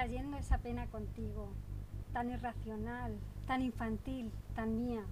[0.00, 1.50] trayendo esa pena contigo,
[2.14, 5.02] tan irracional, tan infantil, tan mía.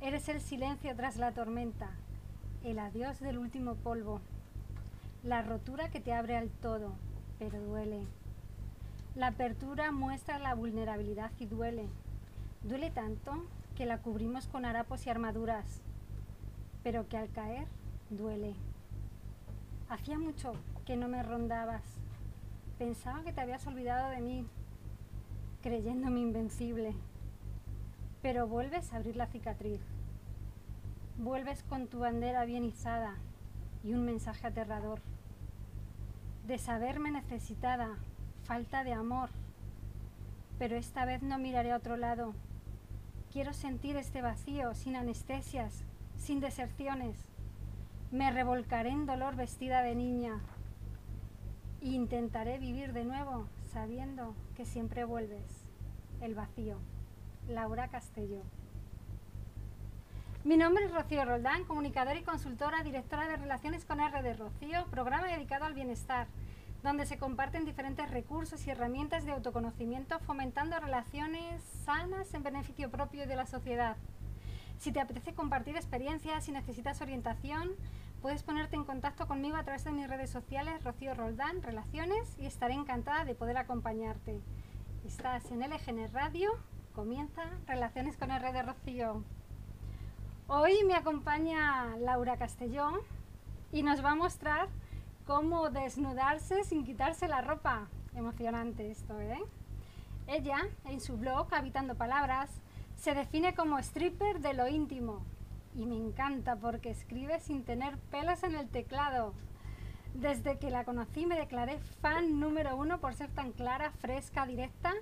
[0.00, 1.90] Eres el silencio tras la tormenta,
[2.62, 4.20] el adiós del último polvo,
[5.24, 6.92] la rotura que te abre al todo,
[7.40, 8.04] pero duele.
[9.16, 11.88] La apertura muestra la vulnerabilidad y duele.
[12.62, 13.32] Duele tanto
[13.74, 15.80] que la cubrimos con harapos y armaduras,
[16.84, 17.66] pero que al caer
[18.10, 18.54] duele.
[19.88, 20.52] Hacía mucho
[20.84, 21.95] que no me rondabas.
[22.78, 24.46] Pensaba que te habías olvidado de mí,
[25.62, 26.94] creyéndome invencible.
[28.20, 29.80] Pero vuelves a abrir la cicatriz.
[31.16, 33.14] Vuelves con tu bandera bien izada
[33.82, 35.00] y un mensaje aterrador.
[36.46, 37.96] De saberme necesitada,
[38.44, 39.30] falta de amor.
[40.58, 42.34] Pero esta vez no miraré a otro lado.
[43.32, 45.82] Quiero sentir este vacío sin anestesias,
[46.18, 47.16] sin deserciones.
[48.10, 50.42] Me revolcaré en dolor vestida de niña.
[51.80, 55.66] Intentaré vivir de nuevo sabiendo que siempre vuelves.
[56.20, 56.78] El vacío.
[57.48, 58.42] Laura Castelló.
[60.44, 64.86] Mi nombre es Rocío Roldán, comunicadora y consultora, directora de Relaciones con R de Rocío,
[64.86, 66.28] programa dedicado al bienestar,
[66.82, 73.26] donde se comparten diferentes recursos y herramientas de autoconocimiento fomentando relaciones sanas en beneficio propio
[73.26, 73.96] de la sociedad.
[74.78, 77.70] Si te apetece compartir experiencias y necesitas orientación,
[78.22, 82.46] puedes ponerte en contacto conmigo a través de mis redes sociales, Rocío Roldán, Relaciones, y
[82.46, 84.40] estaré encantada de poder acompañarte.
[85.04, 86.50] Estás en LGN Radio,
[86.94, 89.22] comienza Relaciones con R de Rocío.
[90.48, 92.94] Hoy me acompaña Laura Castellón
[93.72, 94.68] y nos va a mostrar
[95.26, 97.88] cómo desnudarse sin quitarse la ropa.
[98.14, 99.42] Emocionante esto, ¿eh?
[100.26, 102.50] Ella, en su blog Habitando Palabras,
[102.96, 105.22] se define como stripper de lo íntimo.
[105.76, 109.34] Y me encanta porque escribe sin tener pelos en el teclado.
[110.14, 114.94] Desde que la conocí me declaré fan número uno por ser tan clara, fresca, directa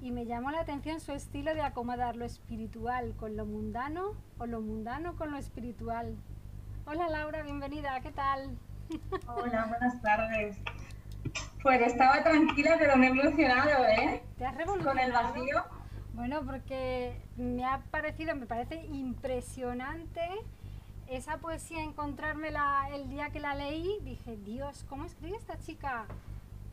[0.00, 4.46] y me llamó la atención su estilo de acomodar lo espiritual con lo mundano o
[4.46, 6.16] lo mundano con lo espiritual.
[6.86, 8.56] Hola Laura, bienvenida, ¿qué tal?
[9.26, 10.56] Hola, buenas tardes.
[11.62, 14.22] Pues estaba tranquila, pero me he emocionado, ¿eh?
[14.38, 15.64] ¿Te has Con el vacío.
[16.16, 20.28] Bueno, porque me ha parecido, me parece impresionante
[21.06, 26.08] esa poesía, encontrármela el día que la leí, dije, Dios, ¿cómo escribe esta chica?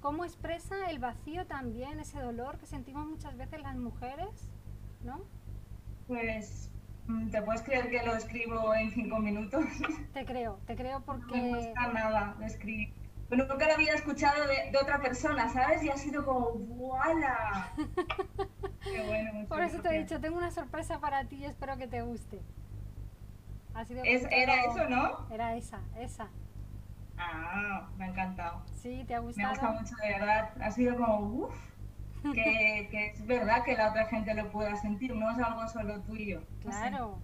[0.03, 4.49] cómo expresa el vacío también, ese dolor que sentimos muchas veces las mujeres,
[5.01, 5.21] ¿no?
[6.07, 6.69] Pues,
[7.07, 9.63] mm, ¿te puedes creer que lo escribo en cinco minutos?
[10.13, 11.37] Te creo, te creo porque...
[11.37, 12.93] No me gusta nada de escribir.
[13.29, 15.81] Pero nunca lo había escuchado de, otra persona, ¿sabes?
[15.83, 17.73] Y ha sido como, ¡voilà!
[18.83, 19.47] Qué bueno.
[19.47, 22.41] Por eso te he dicho, tengo una sorpresa para ti y espero que te guste.
[23.73, 25.27] Ha sido era eso, ¿no?
[25.31, 26.27] Era esa, esa.
[27.17, 28.61] Ah, me ha encantado.
[28.73, 29.37] Sí, te ha gustado.
[29.37, 30.49] Me ha gustado mucho, de verdad.
[30.61, 31.55] Ha sido como, uff,
[32.33, 36.01] que, que, es verdad que la otra gente lo pueda sentir, no es algo solo
[36.01, 36.43] tuyo.
[36.61, 37.19] Claro.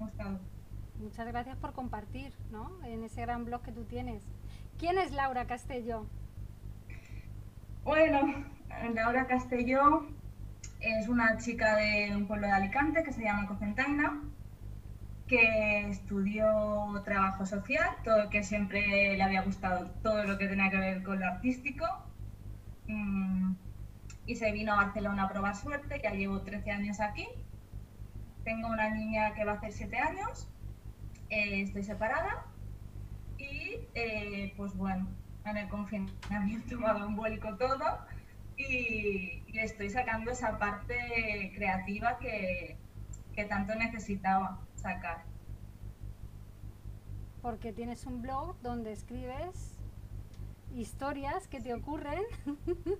[1.00, 2.72] Muchas gracias por compartir, ¿no?
[2.84, 4.24] En ese gran blog que tú tienes.
[4.78, 6.06] ¿Quién es Laura Castelló?
[7.84, 8.46] Bueno,
[8.94, 10.08] Laura Castelló
[10.80, 14.22] es una chica de un pueblo de Alicante que se llama Cocentaina
[15.30, 20.78] que estudió trabajo social, todo que siempre le había gustado todo lo que tenía que
[20.78, 21.86] ver con lo artístico.
[22.88, 23.54] Mm,
[24.26, 27.28] y se vino a Barcelona a probar suerte, ya llevo 13 años aquí.
[28.44, 30.50] Tengo una niña que va a hacer 7 años,
[31.30, 32.48] eh, estoy separada
[33.38, 35.08] y eh, pues bueno,
[35.46, 38.00] en el confinamiento me ha dado un vuelco todo
[38.58, 42.78] y, y, estoy sacando esa parte creativa que,
[43.34, 45.24] que tanto necesitaba sacar.
[47.42, 49.80] Porque tienes un blog donde escribes
[50.76, 52.24] historias que te ocurren.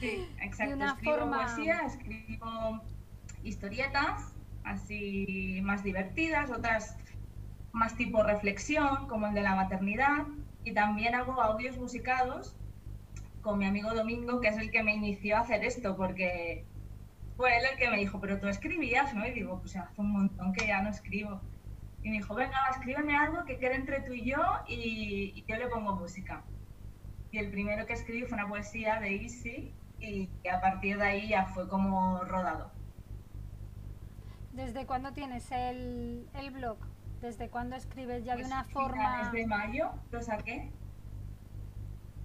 [0.00, 0.74] Sí, exacto.
[0.74, 1.44] una escribo forma...
[1.44, 2.82] poesía, escribo
[3.44, 4.34] historietas,
[4.64, 6.96] así más divertidas, otras
[7.72, 10.26] más tipo reflexión, como el de la maternidad,
[10.64, 12.56] y también hago audios musicados
[13.44, 16.64] con mi amigo Domingo, que es el que me inició a hacer esto, porque
[17.36, 19.24] fue él el que me dijo, pero tú escribías, ¿no?
[19.26, 21.40] Y digo, pues hace un montón que ya no escribo.
[22.02, 25.68] Y me dijo, venga, escríbeme algo que quede entre tú y yo y, yo le
[25.68, 26.42] pongo música.
[27.30, 31.28] Y el primero que escribí fue una poesía de Easy y a partir de ahí
[31.28, 32.70] ya fue como rodado.
[34.52, 36.78] ¿Desde cuándo tienes el, el blog?
[37.20, 39.30] ¿Desde cuándo escribes ya de pues una forma...?
[39.30, 40.70] Desde mayo lo saqué.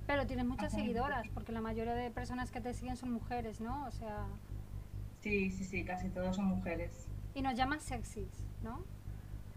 [0.09, 3.85] Pero tienes muchas seguidoras, porque la mayoría de personas que te siguen son mujeres, ¿no?
[3.85, 4.25] O sea...
[5.19, 7.07] Sí, sí, sí, casi todos son mujeres.
[7.35, 8.83] Y nos llaman sexys, ¿no?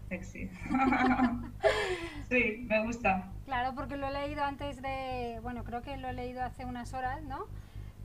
[0.09, 0.51] Sexy.
[2.29, 3.31] sí, me gusta.
[3.45, 6.93] Claro, porque lo he leído antes de, bueno, creo que lo he leído hace unas
[6.93, 7.47] horas, ¿no?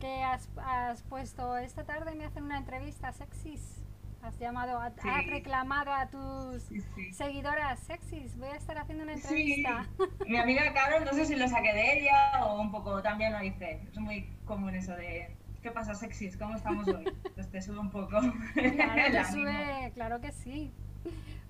[0.00, 3.82] que has, has puesto esta tarde me hacen una entrevista sexys.
[4.22, 6.68] Has llamado, a, has reclamado a tus
[7.12, 8.36] seguidoras sexys.
[8.36, 9.86] Voy a estar haciendo una entrevista.
[10.26, 13.42] Mi amiga Carol, no sé si lo saqué de ella o un poco también lo
[13.42, 13.80] hice.
[13.90, 16.36] Es muy común eso de ¿qué pasa sexys?
[16.36, 17.04] ¿Cómo estamos hoy?
[17.34, 18.18] Pues te sube un poco.
[18.54, 20.72] Claro, te sube, claro que sí.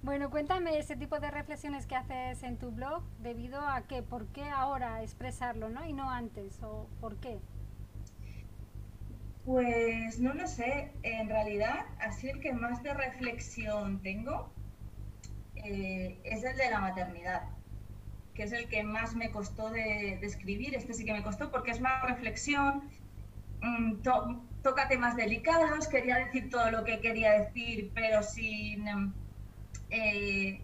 [0.03, 4.27] Bueno, cuéntame ese tipo de reflexiones que haces en tu blog, debido a qué, por
[4.29, 5.85] qué ahora expresarlo, ¿no?
[5.87, 7.41] Y no antes, o por qué.
[9.49, 14.53] Pues no lo sé, en realidad, así el que más de reflexión tengo
[15.55, 17.45] eh, es el de la maternidad,
[18.35, 20.75] que es el que más me costó de, escribir.
[20.75, 22.91] Este sí que me costó porque es más reflexión,
[23.63, 24.03] mm,
[24.63, 29.15] toca temas delicados, quería decir todo lo que quería decir, pero sin...
[29.89, 30.61] Eh,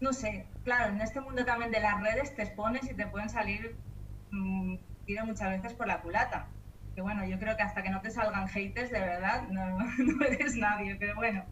[0.00, 3.28] no sé, claro, en este mundo también de las redes te expones y te pueden
[3.28, 3.76] salir
[4.32, 4.78] mm,
[5.24, 6.48] muchas veces por la culata
[6.96, 10.56] que bueno, yo creo que hasta que no te salgan haters, de verdad, no, eres
[10.56, 11.44] nadie, pero bueno,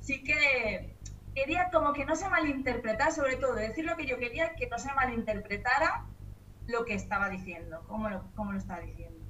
[0.00, 0.96] sí que
[1.34, 4.78] quería como que no se malinterpretara, sobre todo decir lo que yo quería, que no
[4.78, 6.06] se malinterpretara
[6.66, 9.20] lo que estaba diciendo, cómo lo, cómo lo estaba diciendo.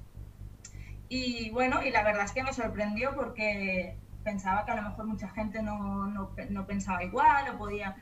[1.09, 5.05] Y bueno, y la verdad es que me sorprendió porque pensaba que a lo mejor
[5.05, 7.97] mucha gente no, no, pensaba igual o podía...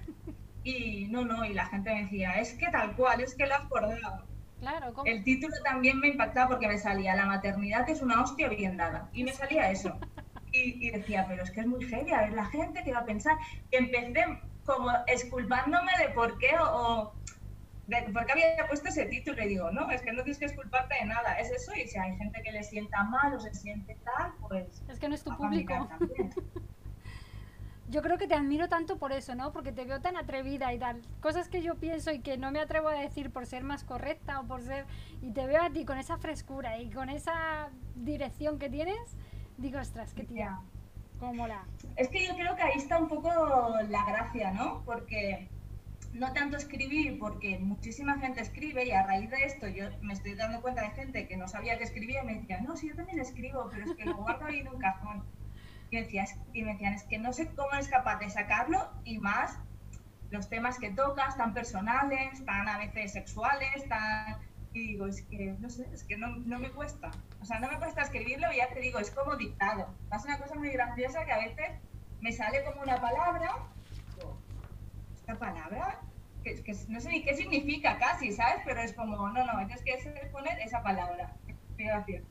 [0.63, 3.55] Y no, no, y la gente me decía, es que tal cual, es que lo
[3.55, 4.27] has acordado.
[5.05, 9.09] El título también me impactaba porque me salía La maternidad es una hostia bien dada.
[9.13, 9.97] Y me salía eso.
[10.51, 13.05] Y, decía, pero es que es muy heavy, a ver la gente que va a
[13.05, 13.37] pensar.
[13.69, 14.25] Y empecé
[14.65, 17.13] como esculpándome de por qué o,
[17.85, 19.43] de por qué había puesto ese título.
[19.43, 21.71] Y digo, no, es que no tienes que esculparte de nada, es eso.
[21.75, 24.83] Y si hay gente que le sienta mal o se siente tal, pues.
[24.87, 25.87] Es que no es tu público.
[27.89, 29.51] yo creo que te admiro tanto por eso, ¿no?
[29.51, 31.01] Porque te veo tan atrevida y tal.
[31.21, 34.39] Cosas que yo pienso y que no me atrevo a decir por ser más correcta
[34.39, 34.85] o por ser...
[35.21, 39.17] Y te veo a ti con esa frescura y con esa dirección que tienes.
[39.57, 40.59] Digo, ostras, qué tía.
[41.19, 41.65] Cómo la...
[41.95, 43.31] Es que yo creo que ahí está un poco
[43.89, 44.83] la gracia, ¿no?
[44.85, 45.49] Porque
[46.13, 50.35] no tanto escribir, porque muchísima gente escribe y a raíz de esto yo me estoy
[50.35, 52.95] dando cuenta de gente que no sabía que escribía y me decía, no, sí, yo
[52.95, 55.23] también escribo, pero es que lo guardo ahí en un cajón
[55.91, 56.19] y,
[56.53, 59.57] y me decían, es que no sé cómo eres capaz de sacarlo y más
[60.31, 64.37] los temas que tocas, tan personales, tan a veces sexuales, tan...
[64.71, 67.09] Y digo, es que no sé, es que no, no me cuesta.
[67.41, 69.95] O sea, no me cuesta escribirlo y ya te digo, es como dictado.
[70.09, 71.71] Pasa una cosa muy graciosa que a veces
[72.21, 73.51] me sale como una palabra,
[75.15, 76.01] esta palabra,
[76.43, 78.61] que, que, no sé ni qué significa casi, ¿sabes?
[78.63, 81.33] Pero es como, no, no, tienes que poner esa palabra.
[81.75, 82.23] Gracias.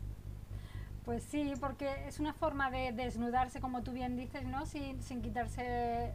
[1.08, 4.66] Pues sí, porque es una forma de desnudarse, como tú bien dices, ¿no?
[4.66, 6.12] Sin, sin quitarse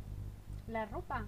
[0.68, 1.25] la ropa.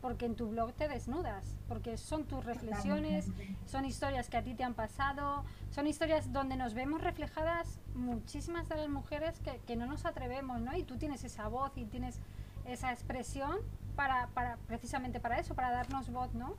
[0.00, 3.26] Porque en tu blog te desnudas, porque son tus reflexiones,
[3.66, 8.66] son historias que a ti te han pasado, son historias donde nos vemos reflejadas muchísimas
[8.70, 10.74] de las mujeres que, que no nos atrevemos, ¿no?
[10.74, 12.18] Y tú tienes esa voz y tienes
[12.64, 13.58] esa expresión
[13.94, 16.56] para, para precisamente para eso, para darnos voz, ¿no?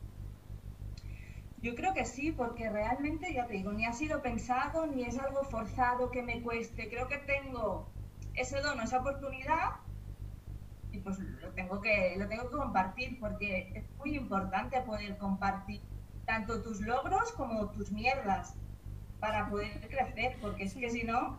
[1.64, 5.18] Yo creo que sí, porque realmente, ya te digo, ni ha sido pensado, ni es
[5.18, 6.90] algo forzado que me cueste.
[6.90, 7.90] Creo que tengo
[8.34, 9.70] ese don, esa oportunidad,
[10.92, 15.82] y pues lo tengo que, lo tengo que compartir, porque es muy importante poder compartir
[16.26, 18.56] tanto tus logros como tus mierdas
[19.22, 21.38] para poder crecer, porque es que si no...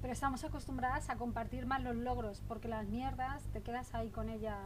[0.00, 4.30] Pero estamos acostumbradas a compartir más los logros, porque las mierdas te quedas ahí con
[4.30, 4.56] ellas,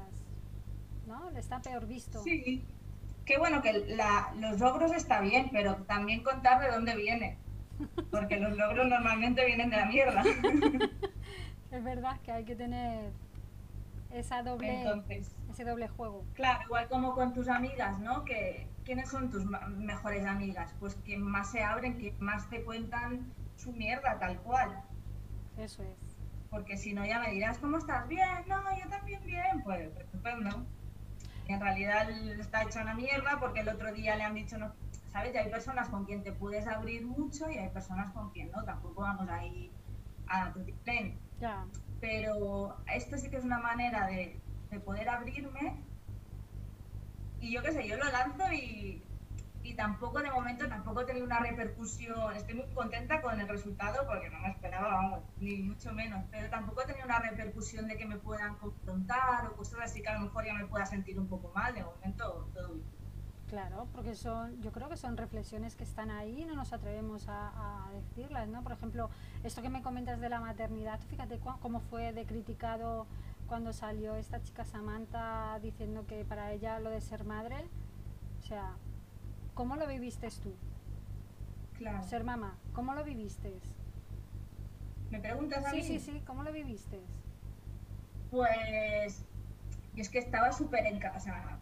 [1.09, 1.31] ¿no?
[1.31, 2.23] Está peor visto.
[2.23, 2.65] Sí,
[3.31, 3.73] Qué bueno que
[4.41, 7.39] los logros está bien, pero también contar de dónde viene.
[8.11, 10.25] Porque los logros normalmente vienen de la mierda.
[11.71, 13.13] es verdad que hay que tener
[14.11, 14.83] esa doble,
[15.49, 16.25] ese doble juego.
[16.35, 18.25] Claro, igual como con tus amigas, ¿no?
[18.25, 20.75] Que, ¿Quiénes son tus mejores amigas?
[20.81, 24.83] Pues que más se abren, que más te cuentan su mierda tal cual.
[25.57, 26.19] Eso es.
[26.51, 28.09] Porque si no ya me dirás, ¿cómo estás?
[28.09, 29.63] Bien, no, yo también bien.
[29.63, 30.67] Pues estupendo
[31.53, 34.73] en realidad está hecha una mierda porque el otro día le han dicho no,
[35.13, 35.35] ¿sabes?
[35.35, 38.65] Y hay personas con quien te puedes abrir mucho y hay personas con quien no,
[38.65, 39.73] tampoco vamos ahí
[40.27, 40.65] a tu
[41.41, 41.67] ya.
[42.01, 44.41] Pero esto sí que es una manera de,
[44.71, 45.85] de poder abrirme
[47.41, 49.03] y yo qué sé, yo lo lanzo y,
[49.63, 52.35] y tampoco de momento tampoco he tenido una repercusión.
[52.35, 56.83] Estoy muy contenta con el resultado porque no me esperaba, ni mucho menos, pero tampoco
[56.83, 60.27] he tenido una repercusión de que me puedan confrontar o cosas así que a lo
[60.27, 61.75] mejor ya me pueda sentir un poco mal.
[61.75, 63.01] De momento todo bien.
[63.49, 67.29] Claro, porque son, yo creo que son reflexiones que están ahí y no nos atrevemos
[67.29, 68.63] a, a, decirlas, ¿no?
[68.63, 69.11] Por ejemplo,
[69.43, 73.09] esto que me comentas de la maternidad, fíjate cómo fue de criticado
[73.49, 77.69] cuando salió esta chica Samantha diciendo que para ella lo de ser madre,
[78.39, 78.77] o sea,
[79.61, 80.55] ¿Cómo lo viviste tú?
[81.77, 82.03] Claro.
[82.03, 82.57] ser mamá.
[82.73, 83.53] ¿Cómo lo viviste?
[85.11, 85.83] ¿Me preguntas a Sí, mí?
[85.83, 86.99] sí, sí, ¿cómo lo viviste?
[88.31, 89.23] Pues
[89.95, 91.59] yo es que estaba súper en casa,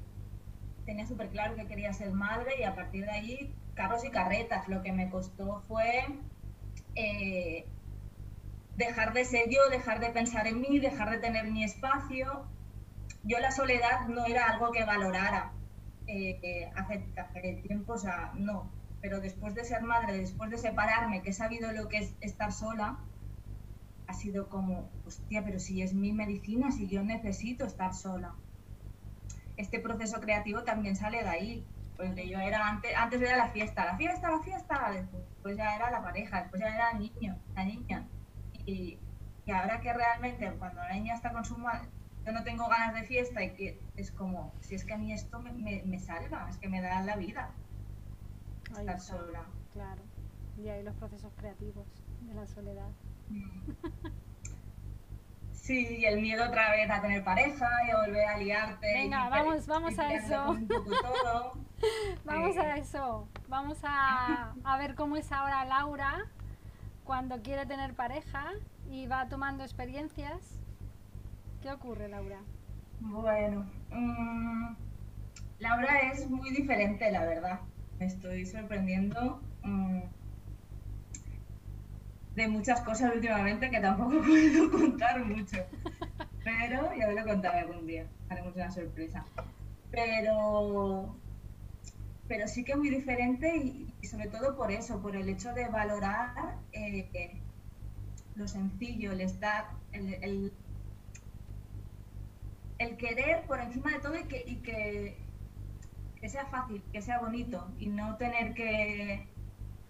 [0.86, 4.68] tenía súper claro que quería ser madre y a partir de allí carros y carretas.
[4.68, 6.04] Lo que me costó fue
[6.94, 7.66] eh,
[8.76, 12.46] dejar de ser yo, dejar de pensar en mí, dejar de tener mi espacio.
[13.24, 15.57] Yo la soledad no era algo que valorara
[16.08, 18.72] eh, hace, hace tiempo, o sea, no.
[19.00, 22.52] Pero después de ser madre, después de separarme, que he sabido lo que es estar
[22.52, 22.98] sola,
[24.06, 28.34] ha sido como, hostia, pero si es mi medicina, si yo necesito estar sola.
[29.56, 31.66] Este proceso creativo también sale de ahí.
[31.96, 35.90] Porque yo era antes, antes era la fiesta, la fiesta, la fiesta, después ya era
[35.90, 38.06] la pareja, después ya era el niño, la niña.
[38.64, 39.00] Y,
[39.44, 41.88] y ahora que realmente cuando la niña está con su madre,
[42.28, 45.14] yo no tengo ganas de fiesta y que es como, si es que a mí
[45.14, 47.48] esto me, me, me salva, es que me da la vida
[48.68, 49.44] estar está, sola.
[49.72, 50.02] Claro.
[50.62, 51.86] Y ahí los procesos creativos
[52.20, 52.88] de la soledad.
[55.52, 58.86] Sí, y el miedo otra vez a tener pareja y a volver a liarte.
[58.94, 60.46] Venga, y- vamos- vamos a eso.
[60.46, 61.52] con un poco todo.
[62.24, 62.60] Vamos Eh.
[62.60, 63.28] a eso.
[63.48, 66.24] Vamos a, a ver cómo es ahora Laura
[67.04, 68.46] cuando quiere tener pareja
[68.90, 70.57] y va tomando experiencias.
[71.60, 72.48] ¿Qué ocurre, Laura?
[73.00, 74.76] Bueno, mm,
[75.58, 77.60] Laura es muy diferente, la verdad.
[77.98, 80.02] Me estoy sorprendiendo mm,
[82.34, 85.58] de muchas cosas últimamente que tampoco puedo contar mucho.
[86.44, 88.08] Pero ya lo contaré algún día.
[88.28, 89.26] Haremos una sorpresa.
[89.90, 91.20] Pero,
[92.26, 96.34] pero sí que muy diferente y, sobre todo por eso, por el hecho de valorar
[96.72, 97.42] eh,
[98.34, 100.52] lo sencillo, el estar, el, el-
[102.78, 105.18] el querer por encima de todo y que, y que,
[106.20, 109.28] que sea fácil, que sea bonito y no tener que,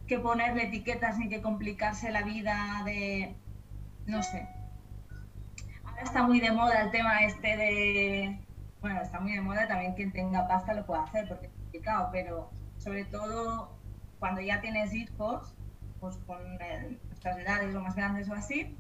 [0.07, 3.37] que ponerle etiquetas ni que complicarse la vida de,
[4.07, 4.49] no sé.
[5.85, 8.41] Ahora está muy de moda el tema este de,
[8.81, 12.09] bueno, está muy de moda también quien tenga pasta lo puede hacer porque es complicado,
[12.11, 13.79] pero sobre todo
[14.19, 15.55] cuando ya tienes hijos,
[16.01, 18.77] pues con nuestras edades o más grandes o así,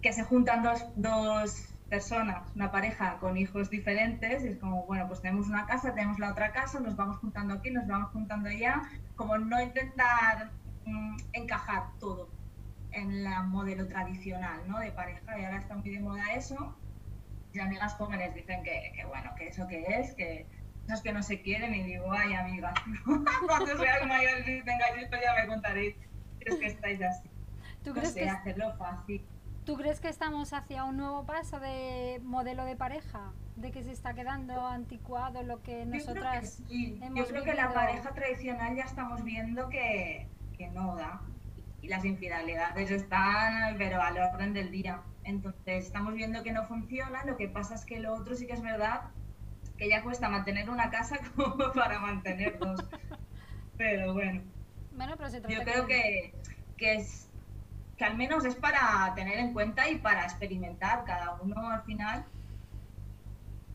[0.00, 5.06] que se juntan dos, dos personas, una pareja con hijos diferentes, y es como, bueno,
[5.08, 8.48] pues tenemos una casa, tenemos la otra casa, nos vamos juntando aquí, nos vamos juntando
[8.48, 8.82] allá,
[9.16, 10.50] como no intentar
[10.84, 12.28] mm, encajar todo
[12.92, 14.78] en el modelo tradicional, ¿no?
[14.80, 16.76] De pareja, y ahora está muy de moda eso,
[17.52, 20.46] y amigas jóvenes dicen que, que bueno, que eso que es, que
[20.86, 22.74] esos que no se quieren, y digo, ay, amigas,
[23.46, 25.96] cuando seáis mayores y tengáis hijos ya me contaréis,
[26.40, 27.28] es que estáis así.
[27.82, 29.24] ¿Tú No crees, sé, que, hacerlo fácil.
[29.68, 33.34] ¿Tú crees que estamos hacia un nuevo paso de modelo de pareja?
[33.56, 36.62] ¿De que se está quedando anticuado lo que Yo creo que nosotras.
[36.70, 41.20] Yo creo que la pareja tradicional ya estamos viendo que, que no da.
[41.82, 45.02] Y las infidelidades están, pero al orden del día.
[45.24, 47.22] Entonces, estamos viendo que no funciona.
[47.26, 49.10] Lo que pasa es que lo otro sí que es verdad
[49.76, 52.88] que ya cuesta mantener una casa como para mantener dos.
[53.76, 54.40] Pero bueno,
[54.92, 56.34] Bueno, pero se trata yo creo que,
[56.78, 57.27] que es
[57.98, 61.04] que al menos es para tener en cuenta y para experimentar.
[61.04, 62.24] Cada uno al final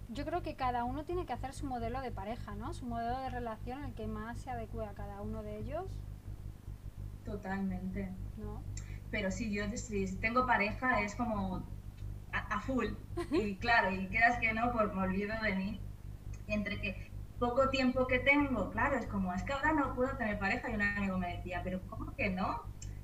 [0.09, 2.73] Yo creo que cada uno tiene que hacer su modelo de pareja, ¿no?
[2.73, 5.85] Su modelo de relación, el que más se adecue a cada uno de ellos,
[7.25, 8.11] totalmente.
[8.37, 8.61] ¿no?
[9.11, 11.63] Pero sí, yo si tengo pareja es como
[12.31, 12.87] a, a full.
[13.31, 15.81] Y claro, y quieras que no, pues me olvido de mí.
[16.47, 20.39] Entre que poco tiempo que tengo, claro, es como, es que ahora no puedo tener
[20.39, 20.69] pareja.
[20.69, 22.63] Y un amigo me decía, pero ¿cómo que no?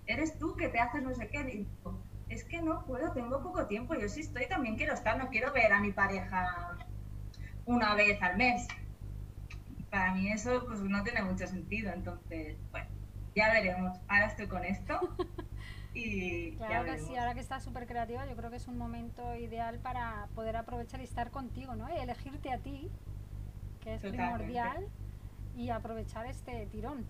[0.09, 1.39] Eres tú que te haces no sé qué.
[1.41, 3.93] Y digo, es que no puedo, tengo poco tiempo.
[3.93, 6.77] Yo sí estoy, también quiero estar, no quiero ver a mi pareja
[7.65, 8.67] una vez al mes.
[9.91, 11.93] Para mí eso pues no tiene mucho sentido.
[11.93, 12.89] Entonces, bueno,
[13.35, 13.99] ya veremos.
[14.07, 14.99] Ahora estoy con esto.
[15.91, 19.35] Y Claro que sí, ahora que estás súper creativa, yo creo que es un momento
[19.35, 21.91] ideal para poder aprovechar y estar contigo, ¿no?
[21.91, 22.91] Y elegirte a ti,
[23.81, 24.37] que es Totalmente.
[24.37, 24.87] primordial,
[25.57, 27.07] y aprovechar este tirón.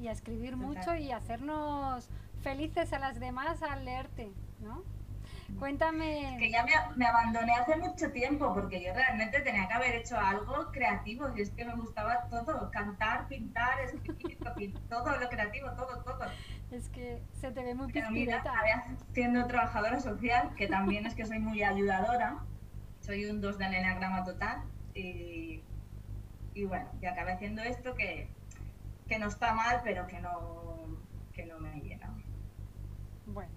[0.00, 1.08] Y a escribir mucho Totalmente.
[1.08, 2.08] y hacernos
[2.42, 4.82] felices a las demás al leerte, ¿no?
[5.58, 6.36] Cuéntame.
[6.38, 10.18] que ya me, me abandoné hace mucho tiempo porque yo realmente tenía que haber hecho
[10.18, 16.02] algo creativo y es que me gustaba todo, cantar, pintar, escribir, todo lo creativo, todo,
[16.02, 16.24] todo.
[16.70, 18.42] Es que se te ve muy Pero mira,
[19.12, 22.38] siendo trabajadora social, que también es que soy muy ayudadora,
[23.00, 24.62] soy un 2 del enagrama total
[24.94, 25.62] y,
[26.54, 28.28] y bueno, y acabé haciendo esto que,
[29.14, 30.98] que no está mal, pero que no,
[31.32, 32.12] que no me llena.
[33.26, 33.52] Bueno,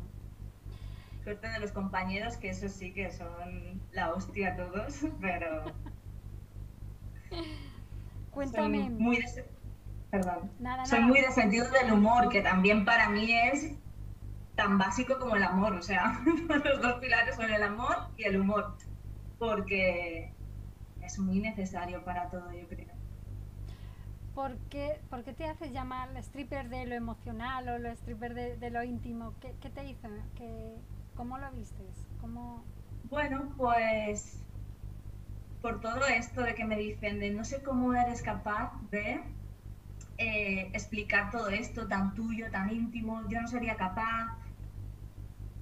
[1.24, 5.74] Suerte de los compañeros, que eso sí que son la hostia todos, pero...
[8.32, 8.84] cuéntame.
[8.84, 9.26] Son muy
[10.12, 10.52] perdón.
[10.86, 13.74] Soy muy de sentido del humor, que también para mí es
[14.56, 15.74] tan básico como el amor.
[15.74, 16.22] O sea,
[16.64, 18.78] los dos pilares son el amor y el humor.
[19.40, 20.32] Porque
[21.02, 22.98] es muy necesario para todo, yo creo.
[24.38, 25.02] ¿Por qué,
[25.36, 29.34] te haces llamar stripper de lo emocional o lo stripper de, lo íntimo?
[29.42, 30.08] ¿Qué, te hizo?
[31.16, 32.06] ¿Cómo lo vistes?
[32.22, 32.64] ¿Cómo...
[33.10, 34.44] Bueno, pues
[35.60, 39.22] por todo esto de que me dicen de no sé cómo eres capaz de
[40.20, 44.38] eh, explicar todo esto tan tuyo, tan íntimo, yo no sería capaz.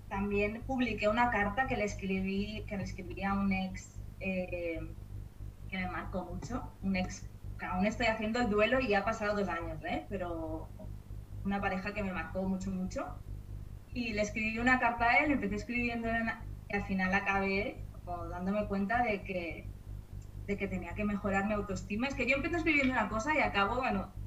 [0.10, 4.86] También publiqué una carta que le escribí, que le escribí a un ex eh,
[5.70, 7.24] que me marcó mucho, un ex,
[7.66, 10.06] aún estoy haciendo el duelo y ya ha pasado dos años, ¿eh?
[10.10, 10.70] pero
[11.44, 13.06] una pareja que me marcó mucho, mucho.
[13.94, 16.08] Y le escribí una carta a él, empecé escribiendo
[16.70, 17.86] y al final acabé
[18.30, 19.68] dándome cuenta de que
[20.48, 22.08] de que tenía que mejorar mi autoestima.
[22.08, 24.14] Es que yo empiezo escribiendo una cosa y acabo, bueno,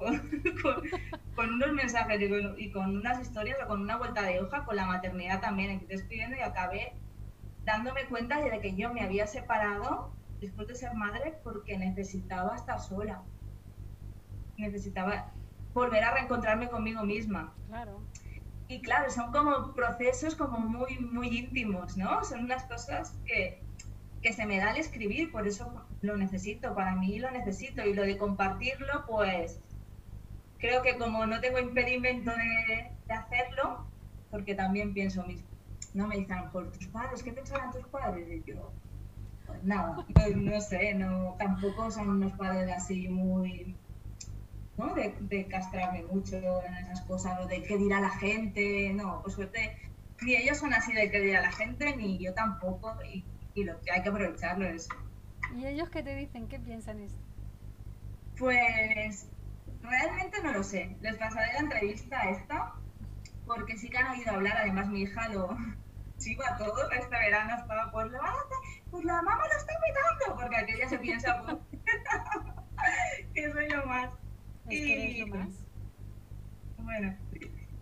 [1.35, 2.19] con, unos mensajes
[2.57, 5.71] y con, unas historias o con una vuelta de hoja, con la maternidad también.
[5.71, 6.93] Empecé escribiendo y acabé
[7.63, 12.79] dándome cuenta de que yo me había separado después de ser madre porque necesitaba estar
[12.79, 13.21] sola.
[14.57, 15.31] Necesitaba
[15.73, 17.53] volver a reencontrarme conmigo misma.
[17.67, 18.01] Claro.
[18.67, 22.23] Y claro, son como procesos como muy, muy íntimos, ¿no?
[22.23, 23.61] Son unas cosas que,
[24.21, 27.83] que se me da al escribir, por eso lo necesito, para mí lo necesito.
[27.83, 29.59] Y lo de compartirlo, pues
[30.59, 33.87] creo que como no tengo impedimento de, hacerlo,
[34.29, 35.47] porque también pienso mismo,
[35.95, 38.27] no me dicen por tus padres, ¿qué pensarán tus padres?
[38.29, 38.71] Y yo,
[39.63, 43.75] nada, no, sé, no, tampoco son unos padres así muy,
[44.77, 44.93] ¿no?
[44.95, 49.35] De, de, castrarme mucho en esas cosas, o de qué dirá la gente, no, pues
[49.35, 49.77] suerte,
[50.21, 53.23] ni ellos son así de qué dirá la gente, ni yo tampoco, y
[53.59, 54.87] y lo que hay que aprovecharlo es...
[55.55, 56.47] ¿Y ellos qué te dicen?
[56.47, 57.19] ¿Qué piensan esto?
[58.37, 59.27] Pues
[59.81, 60.95] realmente no lo sé.
[61.01, 62.75] Les pasaré la entrevista esta,
[63.45, 65.57] porque sí que han oído hablar, además mi hija lo
[66.19, 68.19] chiva todo, este verano estaba, pues, lo
[68.91, 71.57] pues la mamá lo está pitando, porque aquella se piensa pues,
[73.33, 74.09] que soy lo más.
[74.69, 75.49] y, lo más?
[76.77, 77.15] Bueno,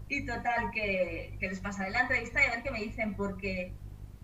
[0.10, 3.74] y total, que, que les pasaré la entrevista y a ver qué me dicen, porque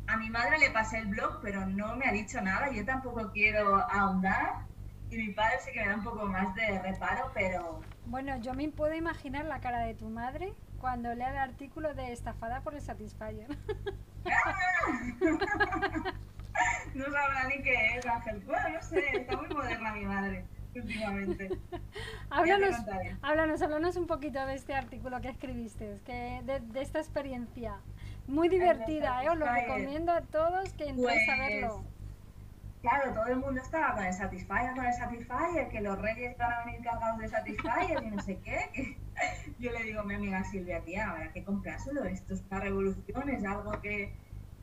[0.07, 2.71] a mi madre le pasé el blog, pero no me ha dicho nada.
[2.71, 4.65] Yo tampoco quiero ahondar.
[5.09, 7.81] Y mi padre sí que me da un poco más de reparo, pero...
[8.07, 12.11] Bueno, yo me puedo imaginar la cara de tu madre cuando lea el artículo de
[12.11, 13.47] estafada por el Satisfyer.
[16.93, 18.41] no sabrá ni qué es, Ángel.
[18.41, 20.43] Bueno, no sé, está muy moderna mi madre
[20.75, 21.57] últimamente.
[22.29, 22.75] háblanos,
[23.21, 27.77] háblanos, háblanos un poquito de este artículo que escribiste, que de, de esta experiencia.
[28.27, 29.29] Muy divertida, ¿eh?
[29.29, 31.77] os lo recomiendo a todos que entréis a verlo.
[31.77, 31.87] Pues,
[32.81, 36.51] claro, todo el mundo estaba con el Satisfyer, con el Satisfyer, que los reyes van
[36.51, 38.97] a venir cargados de Satisfyer y no sé qué.
[39.59, 43.29] Yo le digo a mi amiga Silvia, tía, habrá que comprárselo, esto es una revolución,
[43.29, 44.13] es algo que...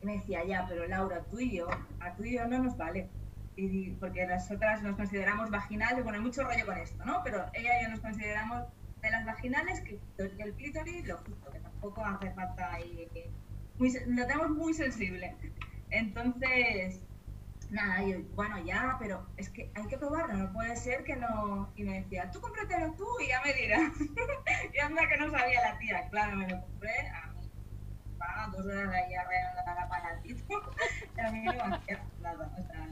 [0.03, 1.67] me decía, ya, pero Laura, tú y yo,
[1.99, 3.09] a tú y yo no nos vale.
[3.55, 7.21] Y, porque nosotras nos consideramos vaginales, bueno, hay mucho rollo con esto, ¿no?
[7.23, 8.63] Pero ella y yo nos consideramos
[9.01, 13.07] de las vaginales que el clítoris lo justo, que tampoco hace falta ahí
[14.07, 15.35] lo tenemos muy sensible.
[15.89, 17.01] Entonces,
[17.71, 21.71] nada, yo, bueno, ya, pero es que hay que probarlo, no puede ser que no.
[21.75, 23.91] Y me decía, tú cómpratelo tú y ya me dirás.
[24.73, 27.49] y anda que no sabía la tía, claro, me lo compré a mí.
[28.21, 30.43] Va, dos horas ahí arreglando la aparatito.
[31.17, 32.87] y a mí me hacía nada, o sea.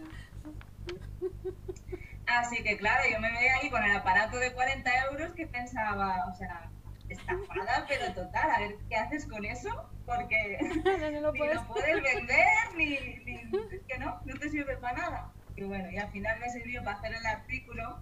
[2.26, 6.26] Así que claro, yo me veía ahí con el aparato de 40 euros que pensaba,
[6.32, 6.72] o sea,
[7.10, 10.58] estafada, pero total, a ver qué haces con eso, porque
[11.14, 11.60] no, lo puedes.
[12.04, 12.94] vender, ni,
[13.72, 15.32] es que no, no te sirve para nada.
[15.56, 18.00] Y bueno, y al final me sirvió para hacer el artículo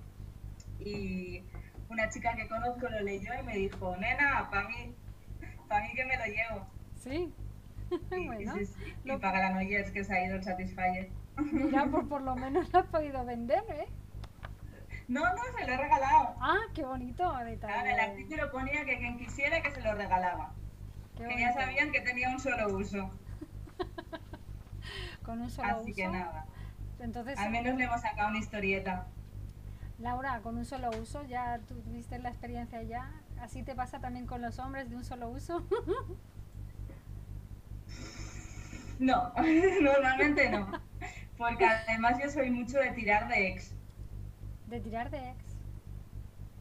[0.79, 1.43] y
[1.89, 4.93] una chica que conozco lo leyó y me dijo, nena, para mí,
[5.67, 6.67] para mí que me lo llevo.
[6.95, 7.33] Sí.
[8.25, 8.53] bueno,
[9.03, 11.09] Y para la es que se ha ido el Satisfyer.
[11.37, 13.87] Mira, pues por lo menos lo has podido vender, ¿eh?
[15.07, 16.35] No, no, se lo he regalado.
[16.41, 17.93] Ah, qué bonito detalle.
[17.93, 20.53] el artículo ponía que quien quisiera que se lo regalaba.
[21.15, 23.09] que ya sabían que tenía un solo uso.
[25.23, 25.81] Con un solo uso.
[25.81, 26.45] Así que nada.
[26.99, 29.07] Entonces, Al menos le hemos sacado una historieta.
[29.99, 33.11] Laura, con un solo uso, ya tuviste la experiencia ya.
[33.41, 35.65] ¿Así te pasa también con los hombres de un solo uso?
[38.99, 39.33] no,
[39.81, 40.71] normalmente no.
[41.37, 43.73] Porque además yo soy mucho de tirar de ex.
[44.67, 45.57] ¿De tirar de ex?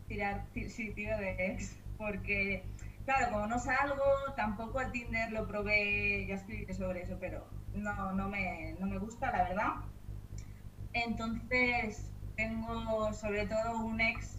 [0.06, 1.76] Tirar, sí, tiro de ex.
[1.98, 2.62] Porque,
[3.04, 4.04] claro, como no salgo,
[4.36, 8.98] tampoco el Tinder lo probé, ya escribí sobre eso, pero no, no, me, no me
[8.98, 9.72] gusta, la verdad.
[10.92, 14.38] Entonces, tengo sobre todo un ex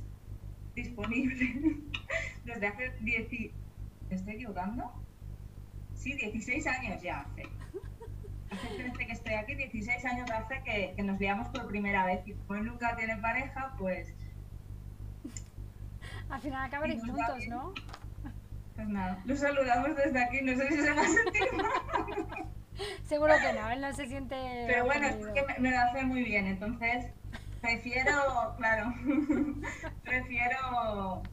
[0.76, 1.78] disponible
[2.46, 3.30] desde hace 10...
[4.10, 4.94] ¿Me estoy equivocando?
[5.94, 7.44] Sí, 16 años ya hace.
[8.58, 12.26] Hace que estoy aquí, 16 años hace que, que nos veamos por primera vez.
[12.26, 14.14] Y como él nunca tiene pareja, pues...
[16.30, 17.74] Al final acabaréis juntos, ¿no?
[18.76, 22.48] Pues nada, los saludamos desde aquí, no sé si se va a sentir mal.
[23.04, 24.36] Seguro que no, él no se siente...
[24.68, 27.12] Pero bueno, es que me, me lo hace muy bien, entonces
[27.62, 28.94] prefiero, claro,
[30.04, 31.24] prefiero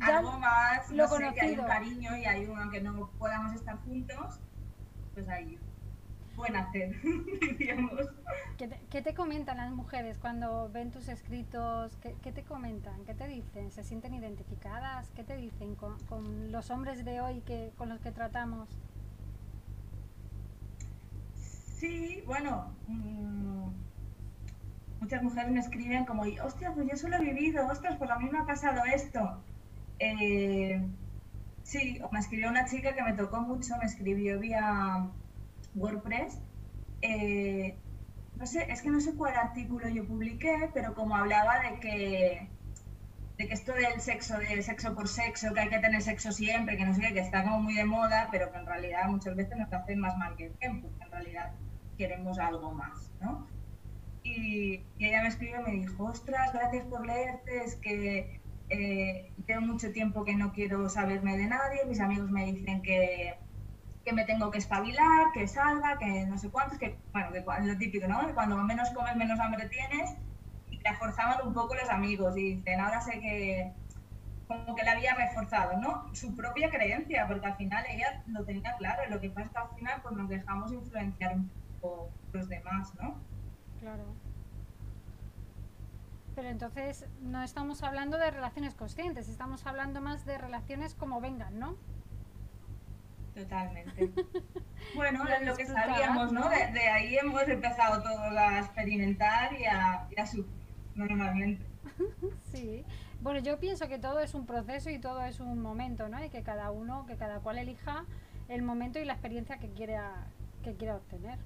[0.00, 3.76] algo más, no sé, que hay un cariño y hay un, aunque no podamos estar
[3.84, 4.40] juntos,
[5.14, 5.58] pues ahí
[6.40, 6.96] buen hacer,
[7.58, 8.00] digamos.
[8.56, 11.96] ¿Qué te, ¿Qué te, comentan las mujeres cuando ven tus escritos?
[12.02, 13.04] ¿Qué, ¿Qué, te comentan?
[13.04, 13.70] ¿Qué te dicen?
[13.70, 15.10] ¿Se sienten identificadas?
[15.14, 18.68] ¿Qué te dicen con, con los hombres de hoy que, con los que tratamos?
[21.36, 23.68] Sí, bueno, mmm,
[25.00, 28.28] muchas mujeres me escriben como, hostia, pues yo solo he vivido, ostras, pues a mí
[28.30, 29.42] me ha pasado esto.
[29.98, 30.82] Eh,
[31.62, 35.10] sí, me escribió una chica que me tocó mucho, me escribió vía
[35.74, 36.40] WordPress.
[37.02, 37.76] Eh,
[38.36, 42.48] no sé, es que no sé cuál artículo yo publiqué, pero como hablaba de que,
[43.36, 46.76] de que esto del sexo, del sexo por sexo, que hay que tener sexo siempre,
[46.76, 49.36] que no sé qué, que está como muy de moda, pero que en realidad muchas
[49.36, 51.52] veces nos hacen más mal que bien, porque en realidad
[51.98, 53.46] queremos algo más, ¿no?
[54.22, 59.32] Y, y, ella me escribió y me dijo, ostras, gracias por leerte, es que eh,
[59.46, 63.34] tengo mucho tiempo que no quiero saberme de nadie, mis amigos me dicen que,
[64.04, 67.78] que me tengo que espabilar, que salga, que no sé cuántos, que, bueno, que lo
[67.78, 68.26] típico, ¿no?
[68.26, 70.16] Que cuando menos comes, menos hambre tienes,
[70.70, 73.72] y la forzaban un poco los amigos, y dicen, ahora sé que,
[74.48, 76.14] como que la había reforzado, ¿no?
[76.14, 79.52] Su propia creencia, porque al final ella lo tenía claro, y lo que pasa es
[79.52, 83.20] que al final pues nos dejamos influenciar un poco los demás, ¿no?
[83.80, 84.04] Claro.
[86.34, 91.58] Pero entonces no estamos hablando de relaciones conscientes, estamos hablando más de relaciones como vengan,
[91.58, 91.76] ¿no?
[93.34, 94.10] Totalmente.
[94.94, 96.48] bueno, es lo que sabíamos, ¿no?
[96.48, 100.60] De, de, ahí hemos empezado todos a experimentar y a, y a sufrir
[100.94, 101.64] normalmente.
[102.52, 102.84] sí.
[103.20, 106.24] Bueno, yo pienso que todo es un proceso y todo es un momento, ¿no?
[106.24, 108.04] Y que cada uno, que cada cual elija
[108.48, 110.26] el momento y la experiencia que quiera,
[110.62, 111.38] que quiera obtener.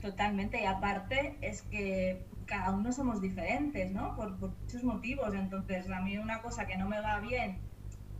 [0.00, 4.14] Totalmente, y aparte es que cada uno somos diferentes, ¿no?
[4.14, 5.34] Por, por, muchos motivos.
[5.34, 7.58] Entonces, a mí una cosa que no me va bien,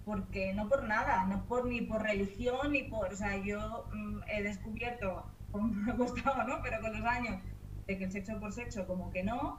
[0.08, 3.12] porque no por nada, no por ni por religión, ni por.
[3.12, 6.62] O sea, yo mmm, he descubierto, como me ha costado, ¿no?
[6.62, 7.42] Pero con los años,
[7.86, 9.58] de que el sexo por sexo, como que no.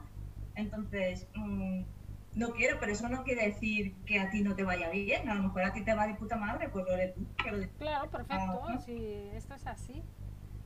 [0.56, 1.82] Entonces, mmm,
[2.34, 5.28] no quiero, pero eso no quiere decir que a ti no te vaya bien.
[5.28, 7.14] A lo mejor a ti te va de puta madre, pues lo de.
[7.78, 8.80] Claro, perfecto, ¿no?
[8.80, 10.02] sí, esto es así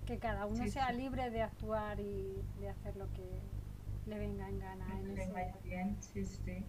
[0.06, 0.96] que cada uno sí, sea sí.
[0.96, 3.40] libre de actuar y de hacer lo que
[4.06, 4.86] le venga en gana.
[4.98, 5.54] En ese...
[5.62, 6.64] bien, sí, sí.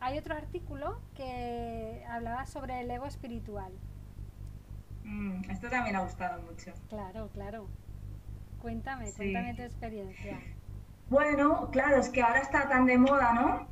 [0.00, 3.72] Hay otro artículo que hablaba sobre el ego espiritual.
[5.04, 6.72] Mm, esto también ha gustado mucho.
[6.88, 7.68] Claro, claro.
[8.60, 9.16] Cuéntame, sí.
[9.16, 10.40] cuéntame tu experiencia.
[11.08, 13.68] Bueno, claro, es que ahora está tan de moda, ¿no?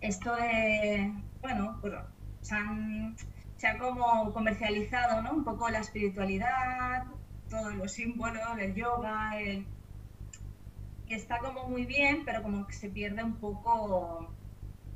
[0.00, 1.94] Esto de, bueno, pues
[2.42, 3.16] se, han,
[3.56, 5.32] se ha como comercializado, ¿no?
[5.32, 7.06] Un poco la espiritualidad,
[7.48, 9.66] todos los símbolos, el yoga, el...
[11.06, 14.34] que está como muy bien, pero como que se pierde un poco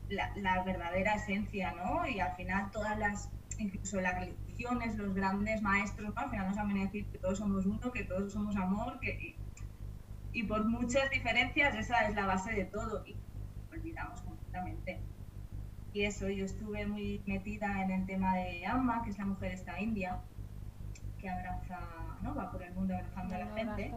[0.09, 2.07] la, la, verdadera esencia, ¿no?
[2.07, 6.21] Y al final todas las, incluso las religiones, los grandes maestros, ¿no?
[6.21, 9.11] Al final nos van a decir que todos somos uno, que todos somos amor, que...
[9.11, 9.37] Y,
[10.33, 13.17] y por muchas diferencias esa es la base de todo y
[13.73, 15.01] olvidamos completamente.
[15.95, 19.53] Y eso, yo estuve muy metida en el tema de Amma, que es la mujer
[19.53, 20.21] esta india,
[21.19, 21.81] que abraza,
[22.21, 22.35] ¿no?
[22.35, 23.95] Va por el mundo abrazando a la gente.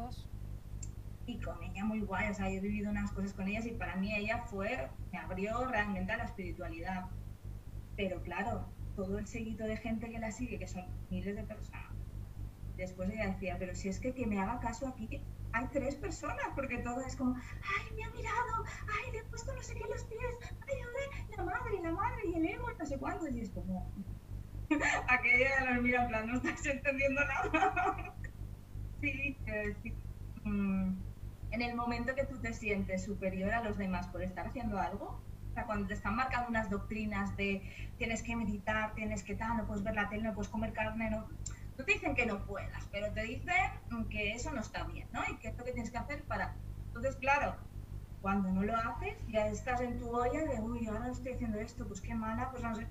[1.29, 3.71] Y con ella muy guay, o sea, yo he vivido unas cosas con ellas y
[3.73, 7.05] para mí ella fue, me abrió realmente a la espiritualidad.
[7.95, 8.65] Pero claro,
[8.95, 11.93] todo el seguito de gente que la sigue, que son miles de personas,
[12.77, 16.47] después ella decía, pero si es que que me haga caso aquí, hay tres personas,
[16.55, 19.85] porque todo es como, ay, me ha mirado, ay, le he puesto no sé qué
[19.87, 23.41] los pies, ay, ahora la madre, la madre y el ego, no sé cuánto, y
[23.41, 23.93] es como,
[25.07, 28.15] aquella nos mira en plan, no estás entendiendo nada.
[29.01, 29.37] sí,
[29.83, 29.93] sí.
[30.43, 31.08] Mm,
[31.51, 35.21] en el momento que tú te sientes superior a los demás por estar haciendo algo,
[35.49, 37.61] o sea, cuando te están marcando unas doctrinas de
[37.97, 41.09] tienes que meditar, tienes que tal, no puedes ver la tele, no puedes comer carne,
[41.09, 41.27] no...
[41.77, 43.55] No te dicen que no puedas, pero te dicen
[44.09, 45.21] que eso no está bien, ¿no?
[45.31, 46.53] Y que es lo que tienes que hacer para...
[46.87, 47.55] Entonces, claro,
[48.21, 51.87] cuando no lo haces, ya estás en tu olla de, uy, ahora estoy haciendo esto,
[51.87, 52.85] pues qué mala, pues no sé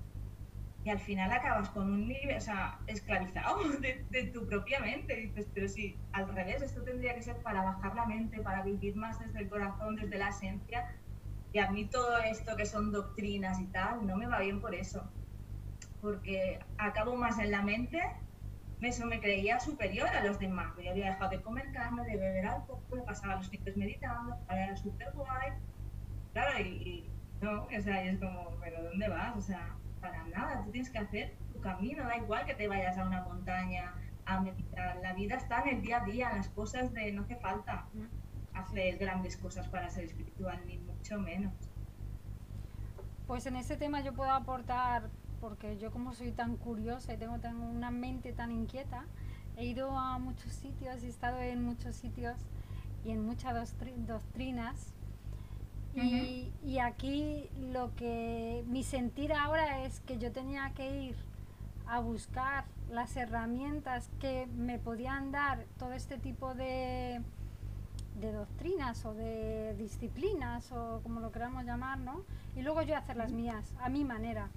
[0.85, 5.17] y al final acabas con un nivel, o sea, esclavizado de, de, tu propia mente.
[5.17, 8.97] Dices, pero sí, al revés, esto tendría que ser para bajar la mente, para vivir
[8.97, 10.95] más desde el corazón, desde la esencia.
[11.53, 14.75] Y a mí todo esto que son doctrinas y tal, no me va bien por
[14.75, 15.11] eso.
[16.01, 18.01] Porque acabo más en la mente,
[18.81, 20.73] eso me creía superior a los demás.
[20.83, 25.11] Yo había dejado de comer carne, de beber alcohol, pasaba los días meditando, era súper
[25.13, 25.53] guay.
[26.33, 27.11] Claro, y,
[27.41, 29.37] no, o sea, y es como, pero ¿dónde vas?
[29.37, 32.97] O sea, para nada, tú tienes que hacer tu camino, da igual que te vayas
[32.99, 34.97] a una montaña a meditar.
[35.03, 37.87] La vida está en el día a día, las cosas de no hace falta
[38.55, 41.53] hacer grandes cosas para ser espiritual, ni mucho menos.
[43.27, 47.39] Pues en ese tema yo puedo aportar, porque yo como soy tan curiosa y tengo,
[47.39, 49.07] tengo una mente tan inquieta,
[49.57, 52.37] he ido a muchos sitios, he estado en muchos sitios
[53.05, 53.75] y en muchas
[54.07, 54.95] doctrinas.
[55.95, 61.17] Y, y, aquí lo que mi sentir ahora es que yo tenía que ir
[61.87, 67.21] a buscar las herramientas que me podían dar todo este tipo de,
[68.21, 72.23] de doctrinas o de disciplinas o como lo queramos llamar, ¿no?
[72.57, 74.49] Y luego yo hacer las mías, a mi manera.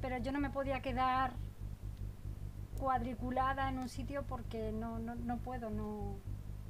[0.00, 1.32] Pero yo no me podía quedar
[2.78, 6.16] cuadriculada en un sitio porque no, no, no puedo, no,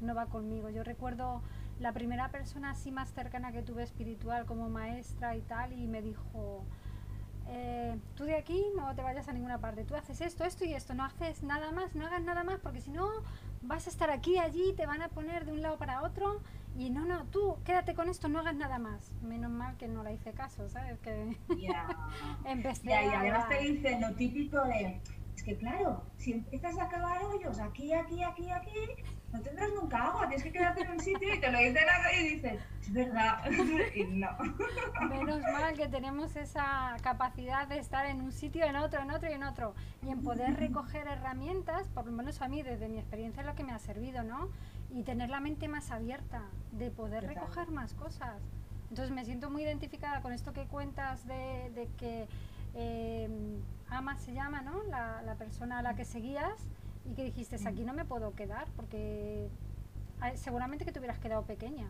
[0.01, 0.71] no va conmigo.
[0.71, 1.43] Yo recuerdo
[1.81, 6.03] la primera persona así más cercana que tuve espiritual como maestra y tal y me
[6.03, 6.65] dijo,
[7.49, 10.75] eh, tú de aquí no te vayas a ninguna parte, tú haces esto, esto y
[10.75, 13.09] esto, no haces nada más, no hagas nada más, porque si no
[13.63, 16.41] vas a estar aquí, allí, te van a poner de un lado para otro
[16.77, 19.13] y no, no, tú quédate con esto, no hagas nada más.
[19.23, 20.99] Menos mal que no la hice caso, ¿sabes?
[21.01, 21.87] Que yeah.
[22.85, 25.01] y además te dice lo típico de,
[25.45, 30.27] que claro, si empiezas a cavar hoyos aquí, aquí, aquí, aquí, no tendrás nunca agua,
[30.29, 31.85] tienes que quedarte en un sitio y te lo dicen
[32.19, 33.39] y dices, es verdad,
[33.95, 34.29] y no.
[35.09, 39.29] Menos mal que tenemos esa capacidad de estar en un sitio, en otro, en otro
[39.29, 42.99] y en otro, y en poder recoger herramientas, por lo menos a mí desde mi
[42.99, 44.49] experiencia es lo que me ha servido, ¿no?
[44.91, 48.41] Y tener la mente más abierta, de poder recoger más cosas.
[48.89, 52.29] Entonces me siento muy identificada con esto que cuentas de, de que
[52.75, 53.29] eh,
[53.91, 54.83] Ama se llama, ¿no?
[54.85, 56.69] La, la persona a la que seguías
[57.05, 59.49] y que dijiste, aquí no me puedo quedar porque
[60.37, 61.87] seguramente que te hubieras quedado pequeña.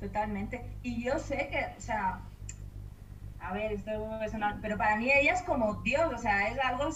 [0.00, 0.62] Totalmente.
[0.82, 2.20] Y yo sé que, o sea,
[3.40, 3.90] a ver, esto
[4.22, 6.88] es una, pero para mí ella es como Dios, o sea, es algo,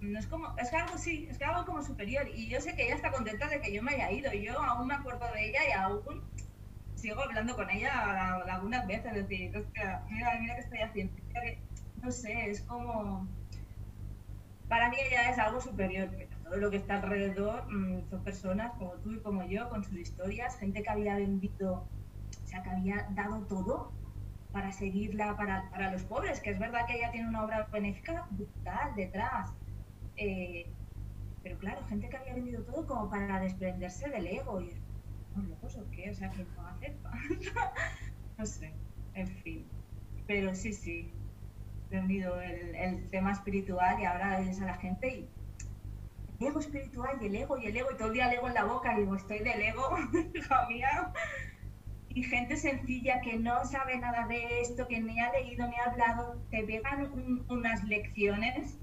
[0.00, 2.26] no es como, es algo sí, es que algo como superior.
[2.34, 4.32] Y yo sé que ella está contenta de que yo me haya ido.
[4.32, 6.02] Y yo aún me acuerdo de ella y aún
[6.94, 9.52] sigo hablando con ella algunas veces, es decir,
[10.10, 11.14] mira, mira que estoy haciendo.
[12.04, 13.26] No sé, es como,
[14.68, 16.10] para mí ella es algo superior
[16.44, 19.98] todo lo que está alrededor mm, son personas como tú y como yo, con sus
[19.98, 21.86] historias, gente que había vendido,
[22.44, 23.92] o sea, que había dado todo
[24.52, 28.26] para seguirla para, para los pobres, que es verdad que ella tiene una obra benéfica
[28.30, 29.52] brutal detrás.
[30.16, 30.70] Eh,
[31.42, 34.60] pero claro, gente que había vendido todo como para desprenderse del ego.
[34.60, 34.70] Y
[35.48, 36.10] locos o qué?
[36.10, 36.94] O sea, que no hace
[38.38, 38.72] no sé,
[39.14, 39.66] en fin.
[40.26, 41.10] Pero sí, sí,
[41.98, 45.28] el, el tema espiritual y ahora es a la gente y
[46.46, 48.54] ego espiritual y el ego y el ego y todo el día el ego en
[48.54, 49.82] la boca y digo, estoy del ego,
[50.34, 51.12] hija mía.
[52.08, 55.90] Y gente sencilla que no sabe nada de esto, que ni ha leído ni ha
[55.90, 57.10] hablado, te pegan
[57.48, 58.78] unas lecciones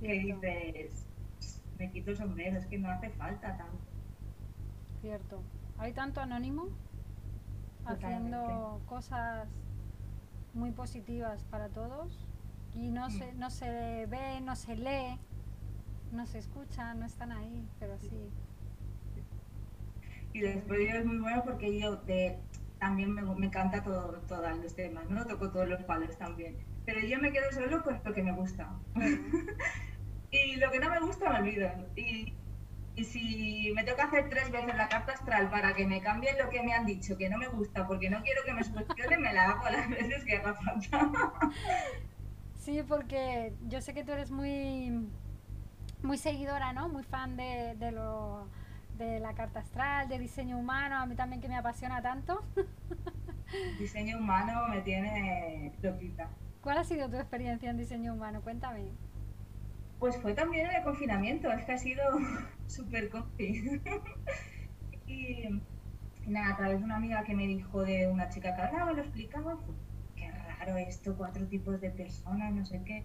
[0.00, 1.06] que dices,
[1.78, 3.78] me quito el sombrero, es que no hace falta tanto.
[5.02, 5.42] Cierto.
[5.76, 6.68] Hay tanto anónimo
[7.84, 9.48] haciendo cosas
[10.54, 12.26] muy positivas para todos
[12.74, 13.10] y no, mm.
[13.10, 15.18] se, no se ve, no se lee
[16.12, 18.30] no se escuchan, no están ahí, pero sí.
[20.32, 22.38] Y después es muy bueno porque yo de,
[22.78, 25.26] también me, me encanta todo, todos los temas, ¿no?
[25.26, 26.56] Toco todos los palos también.
[26.86, 28.70] Pero yo me quedo solo con lo que me gusta.
[30.30, 31.70] y lo que no me gusta me olvido.
[31.96, 32.34] Y,
[32.98, 36.50] y si me toca hacer tres veces la carta astral para que me cambien lo
[36.50, 39.32] que me han dicho, que no me gusta, porque no quiero que me sugestionen, me
[39.32, 41.32] la hago las veces que haga falta.
[42.58, 45.08] sí, porque yo sé que tú eres muy
[46.02, 46.88] muy seguidora, ¿no?
[46.88, 48.48] Muy fan de, de, lo,
[48.96, 52.44] de la carta astral, de diseño humano, a mí también que me apasiona tanto.
[53.78, 56.28] diseño humano me tiene loquita.
[56.62, 58.40] ¿Cuál ha sido tu experiencia en diseño humano?
[58.42, 58.90] Cuéntame.
[59.98, 62.02] Pues fue también en el confinamiento, es que ha sido
[62.66, 63.80] súper confi.
[65.06, 65.62] y
[66.26, 69.02] nada, a través de una amiga que me dijo de una chica que hablaba, lo
[69.02, 69.58] explicaba,
[70.14, 73.04] qué raro esto, cuatro tipos de personas, no sé qué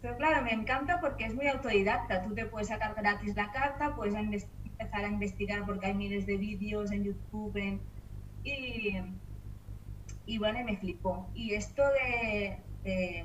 [0.00, 2.22] pero claro, me encanta porque es muy autodidacta.
[2.22, 6.36] Tú te puedes sacar gratis la carta, puedes empezar a investigar porque hay miles de
[6.36, 7.80] vídeos en YouTube.
[8.44, 8.96] y,
[10.26, 11.30] y bueno, me flipó.
[11.34, 12.67] Y esto de,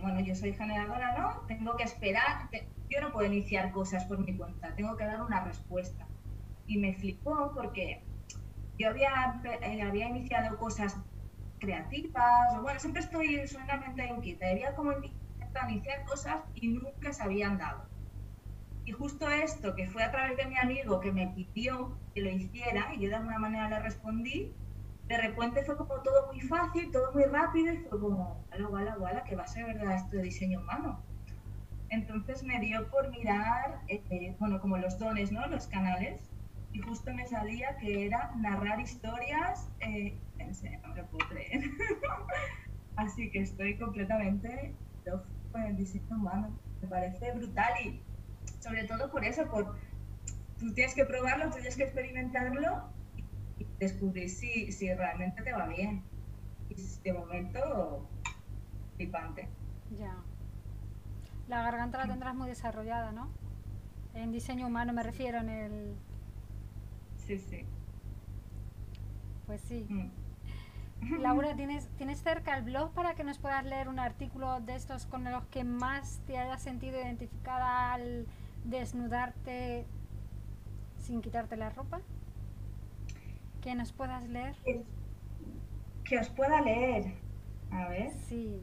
[0.02, 1.45] bueno, yo soy generadora, ¿no?
[1.47, 2.49] Tengo que esperar,
[2.89, 6.10] yo no puedo iniciar cosas por mi cuenta, tengo que dar una respuesta.
[6.65, 8.08] Y me flipó porque
[8.78, 10.97] yo había, eh, había iniciado cosas
[11.60, 14.93] creativas, o bueno, siempre estoy solamente inquieta, había como
[15.69, 17.89] iniciar cosas y nunca se habían dado.
[18.86, 22.30] Y justo esto, que fue a través de mi amigo que me pidió que lo
[22.30, 24.58] hiciera, y yo de alguna manera le respondí,
[25.08, 28.98] de repente fue como todo muy fácil, todo muy rápido, y fue como, ala, ala,
[29.10, 31.04] ala, que va a ser verdad esto de diseño humano.
[31.89, 35.46] Entonces me dio por mirar, eh, bueno, como los dones, ¿no?
[35.48, 36.22] Los canales,
[36.72, 40.18] y justo me salía que era narrar historias, eh,
[40.82, 41.62] no me puedo creer.
[42.96, 44.76] Así que estoy completamente
[45.52, 46.58] con el diseño humano.
[46.82, 48.02] Me parece brutal y
[48.60, 49.78] sobre todo por eso, por
[50.60, 52.89] tú tienes que probarlo, tú tienes que experimentarlo
[53.60, 56.04] y descubrir si, si realmente te va bien.
[56.70, 58.08] Y de momento,
[58.96, 59.50] flipante.
[59.98, 60.16] Ya.
[61.48, 63.30] La garganta la tendrás muy desarrollada, ¿no?
[64.13, 65.96] En diseño humano me refiero, en el...
[67.18, 67.66] Sí, sí.
[69.46, 69.86] Pues sí.
[69.89, 70.24] Mm.
[71.22, 75.06] Laura, ¿tienes, ¿tienes cerca el blog para que nos puedas leer un artículo de estos
[75.06, 78.26] con los que más te hayas sentido identificada al
[78.63, 79.86] desnudarte
[80.98, 82.02] sin quitarte la ropa?
[83.63, 84.56] Que nos puedas leer.
[86.04, 87.13] Que os pueda leer.
[87.71, 88.12] A ver.
[88.12, 88.62] Sí,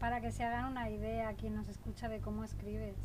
[0.00, 2.96] para que se hagan una idea quien nos escucha de cómo escribes.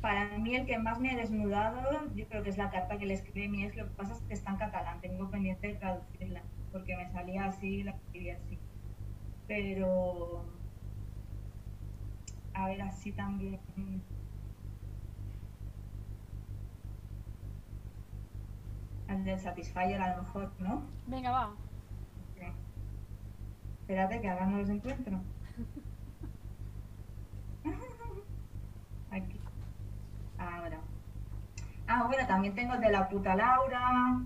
[0.00, 3.06] Para mí el que más me ha desnudado, yo creo que es la carta que
[3.06, 5.66] le escribí a mi ex, lo que pasa es que está en catalán, tengo pendiente
[5.66, 8.58] de traducirla, porque me salía así, la escribí así.
[9.48, 10.44] Pero,
[12.54, 13.58] a ver, así también.
[19.08, 20.82] El del Satisfyer a lo mejor, ¿no?
[21.06, 21.54] Venga, va.
[23.88, 25.18] Espérate que ahora no los encuentro.
[29.10, 29.40] Aquí.
[30.36, 30.78] Ahora.
[31.86, 34.20] Ah, bueno, también tengo el de la puta Laura.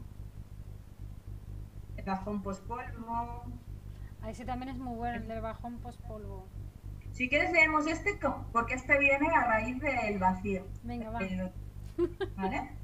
[1.96, 3.44] El bajón pospolvo.
[4.22, 6.48] Ahí sí también es muy bueno, el del bajón pospolvo.
[7.12, 8.18] Si quieres leemos este
[8.50, 10.66] porque este viene a raíz del vacío.
[10.82, 11.20] Venga, va.
[12.36, 12.70] ¿Vale?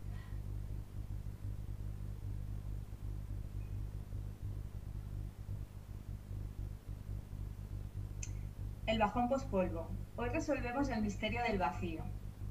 [8.88, 9.86] El bajón pospolvo.
[10.16, 12.02] Hoy resolvemos el misterio del vacío.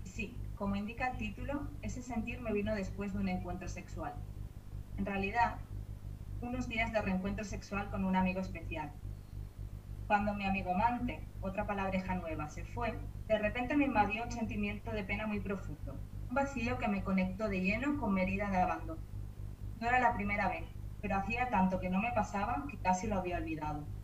[0.03, 4.13] Sí, como indica el título, ese sentir me vino después de un encuentro sexual.
[4.99, 5.55] En realidad,
[6.43, 8.91] unos días de reencuentro sexual con un amigo especial.
[10.05, 12.93] Cuando mi amigo amante, otra palabreja nueva, se fue,
[13.27, 15.95] de repente me invadió un sentimiento de pena muy profundo,
[16.29, 19.01] un vacío que me conectó de lleno con mi herida de abandono.
[19.81, 20.65] No era la primera vez,
[21.01, 23.96] pero hacía tanto que no me pasaba que casi lo había olvidado.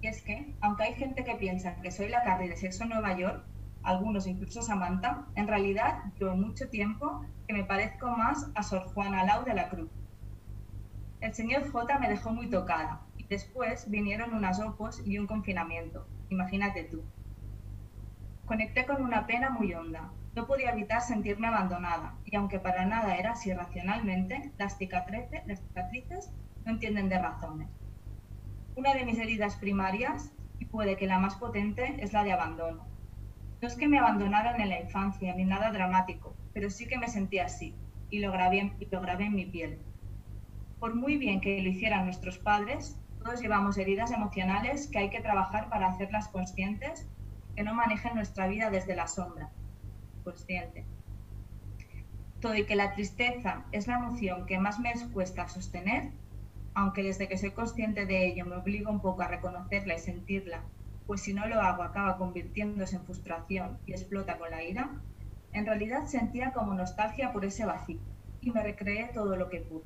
[0.00, 2.90] Y es que, aunque hay gente que piensa que soy la Carrie de Sexo en
[2.90, 3.44] Nueva York,
[3.82, 9.24] algunos incluso Samantha, en realidad llevo mucho tiempo que me parezco más a Sor Juana
[9.24, 9.90] Lau de la Cruz.
[11.20, 16.06] El señor J me dejó muy tocada y después vinieron unas opos y un confinamiento,
[16.28, 17.04] imagínate tú.
[18.44, 20.12] Conecté con una pena muy honda.
[20.34, 25.60] No podía evitar sentirme abandonada y aunque para nada era así racionalmente, las cicatrices, las
[25.60, 26.30] cicatrices
[26.64, 27.68] no entienden de razones.
[28.76, 32.86] Una de mis heridas primarias, y puede que la más potente, es la de abandono
[33.60, 37.08] no es que me abandonaran en la infancia, ni nada dramático, pero sí que me
[37.08, 37.74] sentía así,
[38.10, 39.78] y lo grabé, y lo en mi piel.
[40.78, 45.22] Por muy bien que lo hicieran nuestros padres, todos llevamos heridas emocionales que hay que
[45.22, 47.08] trabajar para hacerlas conscientes,
[47.54, 49.50] que no manejen nuestra vida desde la sombra.
[50.22, 50.84] Consciente.
[52.40, 56.12] Todo y que la tristeza es la emoción que más me cuesta sostener,
[56.76, 60.62] aunque desde que soy consciente de ello me obligo un poco a reconocerla y sentirla
[61.06, 64.90] pues si no lo hago acaba convirtiéndose en frustración y explota con la ira,
[65.52, 68.00] en realidad sentía como nostalgia por ese vacío
[68.40, 69.84] y me recreé todo lo que pude.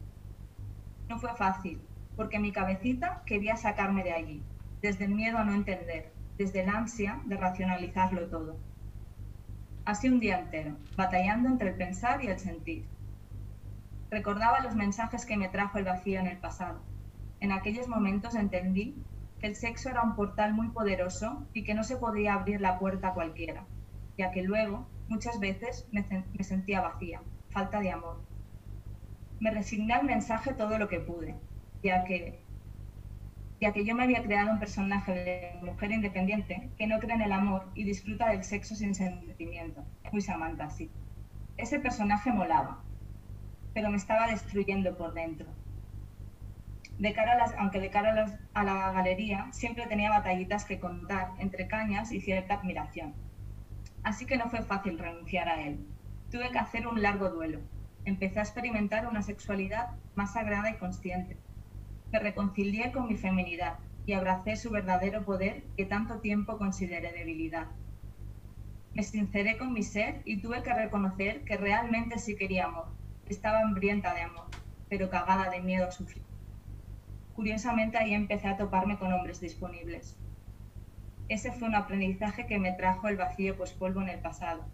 [1.08, 1.80] No fue fácil,
[2.16, 4.42] porque mi cabecita quería sacarme de allí,
[4.80, 8.56] desde el miedo a no entender, desde la ansia de racionalizarlo todo.
[9.84, 12.86] Así un día entero, batallando entre el pensar y el sentir.
[14.10, 16.82] Recordaba los mensajes que me trajo el vacío en el pasado.
[17.38, 18.96] En aquellos momentos entendí
[19.38, 22.78] que el sexo era un portal muy poderoso y que no se podía abrir la
[22.80, 23.66] puerta a cualquiera,
[24.18, 26.04] ya que luego muchas veces me,
[26.42, 28.20] sentía vacía, falta de amor.
[29.38, 31.36] Me resigné al mensaje todo lo que pude,
[31.82, 32.42] ya que,
[33.60, 37.22] ya que yo me había creado un personaje de mujer independiente que no cree en
[37.22, 39.84] el amor y disfruta del sexo sin sentimiento.
[40.10, 40.90] Muy Samantha, sí.
[41.56, 42.82] Ese personaje molaba,
[43.74, 45.46] pero me estaba destruyendo por dentro
[47.00, 51.30] de cara a las, aunque de cara a, la galería siempre tenía batallitas que contar
[51.38, 53.14] entre cañas y cierta admiración.
[54.02, 55.86] Así que no fue fácil renunciar a él.
[56.30, 57.60] Tuve que hacer un largo duelo.
[58.04, 61.38] Empecé a experimentar una sexualidad más sagrada y consciente,
[62.12, 67.68] Me reconcilié con mi feminidad y abracé su verdadero poder que tanto tiempo consideré debilidad.
[68.92, 72.99] Me sinceré con mi ser y tuve que reconocer que realmente sí quería amor.
[73.30, 74.46] Estaba hambrienta de amor,
[74.88, 76.24] pero cagada de miedo a sufrir.
[77.36, 80.18] Curiosamente ahí empecé a toparme con hombres disponibles.
[81.28, 84.64] Ese fue un aprendizaje que me trajo el vacío pues polvo en el pasado.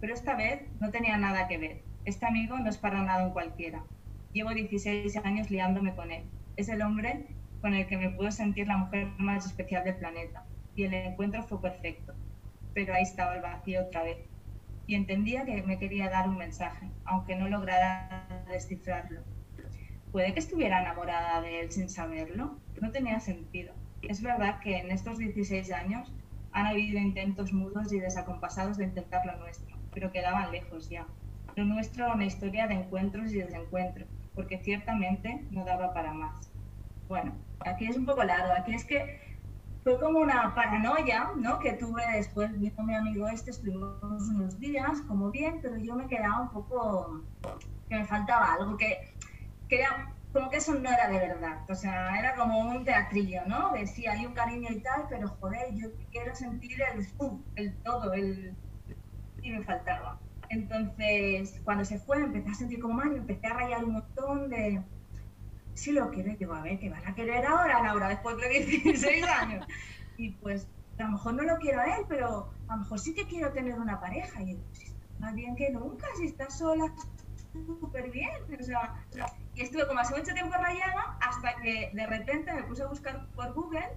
[0.00, 1.82] Pero esta vez no tenía nada que ver.
[2.06, 3.84] Este amigo no es para nada un cualquiera.
[4.32, 6.24] Llevo 16 años liándome con él.
[6.56, 7.26] Es el hombre
[7.60, 10.46] con el que me puedo sentir la mujer más especial del planeta.
[10.74, 12.14] Y el encuentro fue perfecto.
[12.72, 14.25] Pero ahí estaba el vacío otra vez.
[14.86, 19.20] Y entendía que me quería dar un mensaje, aunque no lograra descifrarlo.
[20.12, 22.58] Puede que estuviera enamorada de él sin saberlo.
[22.80, 23.74] No tenía sentido.
[24.02, 26.12] Es verdad que en estos 16 años
[26.52, 31.06] han habido intentos mudos y desacompasados de intentar lo nuestro, pero quedaban lejos ya.
[31.54, 36.50] Lo nuestro era una historia de encuentros y desencuentros, porque ciertamente no daba para más.
[37.08, 39.35] Bueno, aquí es un poco largo, aquí es que
[39.86, 41.60] fue como una paranoia, ¿no?
[41.60, 46.08] Que tuve después, vino mi amigo este, estuvimos unos días, como bien, pero yo me
[46.08, 47.22] quedaba un poco,
[47.88, 48.98] que me faltaba algo, que,
[49.68, 53.42] que era como que eso no era de verdad, o sea, era como un teatrillo,
[53.46, 53.74] ¿no?
[53.74, 57.06] Decía, hay un cariño y tal, pero joder, yo quiero sentir el,
[57.54, 58.56] el todo, el...
[59.40, 60.20] y me faltaba.
[60.48, 64.82] Entonces, cuando se fue, empecé a sentir como mal, empecé a rayar un montón de...
[65.76, 68.48] Sí lo quiero, y digo, a ver, ¿qué van a querer ahora, Laura, después de
[68.48, 69.66] 16 años?
[70.16, 70.66] Y pues,
[70.98, 73.52] a lo mejor no lo quiero a él, pero a lo mejor sí que quiero
[73.52, 74.40] tener una pareja.
[74.42, 76.92] Y digo, pues, más bien que nunca, si estás sola,
[77.52, 78.30] súper bien.
[78.58, 78.94] O sea,
[79.54, 83.26] y estuve como hace mucho tiempo rayada hasta que de repente me puse a buscar
[83.34, 83.88] por Google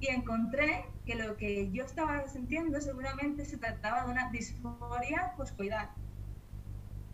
[0.00, 5.90] y encontré que lo que yo estaba sintiendo seguramente se trataba de una disforia poscoidal,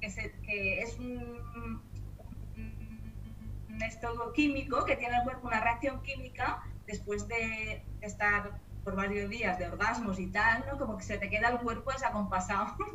[0.01, 0.09] que,
[0.43, 1.83] que es un,
[3.73, 9.31] un estado químico que tiene el cuerpo una reacción química después de estar por varios
[9.31, 10.79] días de orgasmos y tal, ¿no?
[10.79, 12.77] Como que se te queda el cuerpo desacompasado.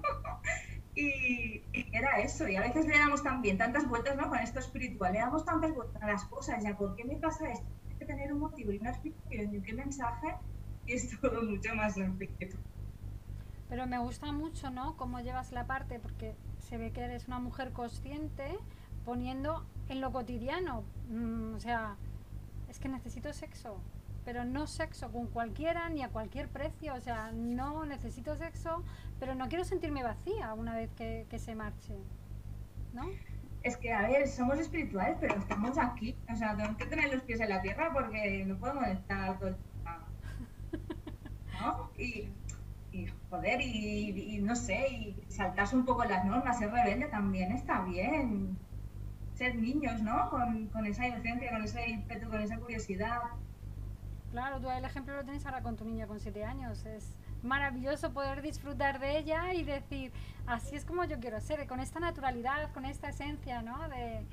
[1.00, 4.30] Y, era eso, y a veces le damos también tantas vueltas ¿no?
[4.30, 7.52] con esto espiritual, le damos tantas vueltas a las cosas, ya, ¿por qué me pasa
[7.52, 7.68] esto?
[7.88, 10.36] Hay que tener un motivo y una explicación y qué mensaje,
[10.88, 12.58] y es todo mucho más sencillo.
[13.70, 14.98] Pero me gusta mucho, ¿no?
[14.98, 16.36] Cómo llevas la parte, porque
[16.68, 18.58] se ve que eres una mujer consciente
[19.08, 20.84] poniendo en lo cotidiano.
[21.10, 21.96] Mm, o sea,
[22.70, 23.82] es que necesito sexo
[24.28, 26.94] pero no sexo con cualquiera ni a cualquier precio.
[26.96, 28.84] O sea, no necesito sexo,
[29.22, 31.96] pero no quiero sentirme vacía una vez que, se marche.
[32.92, 33.10] ¿No?
[33.64, 36.14] Es que, a ver, somos espirituales, pero estamos aquí.
[36.30, 39.48] O sea, tenemos que tener los pies en la tierra porque no podemos estar todo
[39.48, 39.56] el
[41.62, 41.90] ¿No?
[41.98, 42.30] Y,
[43.30, 48.58] joder, y, no sé, y saltarse un poco las normas, ser rebelde también está bien.
[49.38, 50.30] Ser niños, ¿no?
[50.30, 53.22] Con, con esa inocencia, con ese ímpetu, con esa curiosidad.
[54.32, 56.86] Claro, tú el ejemplo lo tienes ahora con tu niña con siete años.
[56.86, 60.12] Es maravilloso poder disfrutar de ella y decir,
[60.46, 63.88] así es como yo quiero ser, con esta naturalidad, con esta esencia, ¿no?
[63.90, 64.24] De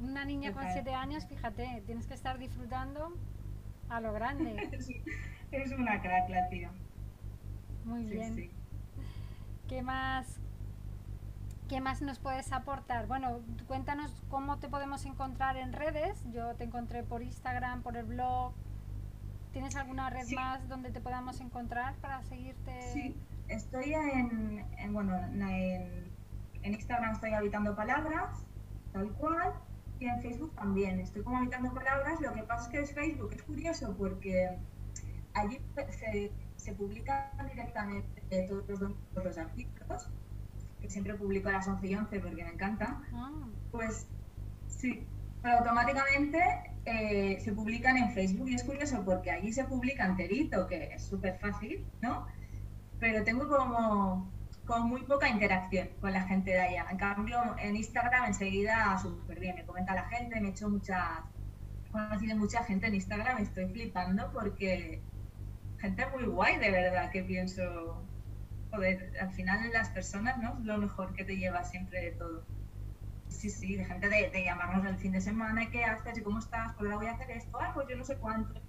[0.00, 3.14] una niña con siete años, fíjate, tienes que estar disfrutando
[3.88, 4.68] a lo grande.
[5.52, 6.70] es una crack la tía.
[7.84, 8.50] Muy bien.
[9.68, 10.40] ¿Qué más?
[11.70, 13.06] ¿Qué más nos puedes aportar?
[13.06, 16.20] Bueno, cuéntanos cómo te podemos encontrar en redes.
[16.32, 18.52] Yo te encontré por Instagram, por el blog,
[19.52, 22.82] ¿Tienes alguna red más donde te podamos encontrar para seguirte?
[22.92, 23.16] Sí,
[23.46, 26.10] estoy en, bueno, en,
[26.62, 28.44] Instagram estoy habitando palabras,
[28.92, 29.52] tal cual,
[30.00, 30.98] y en Facebook también.
[30.98, 34.58] Estoy como habitando palabras, lo que pasa es que es Facebook, es curioso porque
[35.34, 35.60] allí
[35.90, 40.10] se, se publican directamente todos los, artículos,
[40.80, 43.00] que siempre publico a las 11 y 11 porque me encanta.
[43.12, 43.30] Ah.
[43.70, 44.06] Pues
[44.68, 45.06] sí,
[45.42, 46.38] pero automáticamente
[46.84, 51.04] eh, se publican en Facebook y es curioso porque allí se publica enterito, que es
[51.04, 52.26] súper fácil, ¿no?
[52.98, 54.30] Pero tengo como,
[54.66, 56.86] como muy poca interacción con la gente de allá.
[56.90, 61.20] En cambio, en Instagram enseguida súper bien, me comenta la gente, me he hecho muchas,
[61.90, 65.02] conocido mucha gente en Instagram, estoy flipando porque
[65.78, 68.04] gente muy guay, de verdad, que pienso,
[68.70, 70.58] joder, al final las personas, ¿no?
[70.58, 72.44] Es lo mejor que te lleva siempre de todo
[73.30, 76.18] sí, sí, de gente de, llamarnos el fin de semana, ¿qué haces?
[76.18, 76.72] ¿Y cómo estás?
[76.74, 78.60] Pues ahora voy a hacer esto, ah, pues yo no sé cuánto.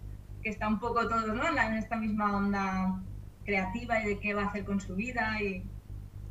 [0.42, 1.48] Que está un poco todo, ¿no?
[1.48, 3.02] En esta misma onda
[3.44, 5.64] creativa y de qué va a hacer con su vida y...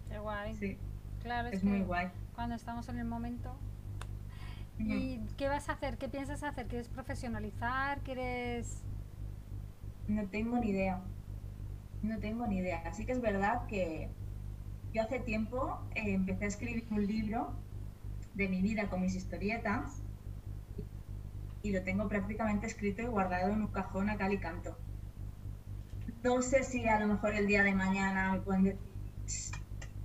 [0.08, 0.54] Qué guay.
[0.56, 0.78] Sí.
[1.22, 2.08] Claro, es, muy guay.
[2.34, 3.56] Cuando estamos en el momento...
[4.78, 5.98] ¿Y qué vas a hacer?
[5.98, 6.66] ¿Qué piensas hacer?
[6.66, 8.00] ¿Quieres profesionalizar?
[8.00, 8.82] ¿Quieres...?
[10.08, 11.02] No tengo ni idea.
[12.02, 12.82] No tengo ni idea.
[12.86, 14.08] Así que es verdad que
[14.92, 17.54] yo hace tiempo eh, empecé a escribir un libro
[18.34, 20.02] de mi vida con mis historietas.
[21.62, 24.78] y lo tengo prácticamente escrito y guardado en un cajón a cal y canto.
[26.22, 28.80] No sé si a lo mejor el día de mañana me pueden decir,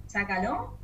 [0.06, 0.78] sácalo,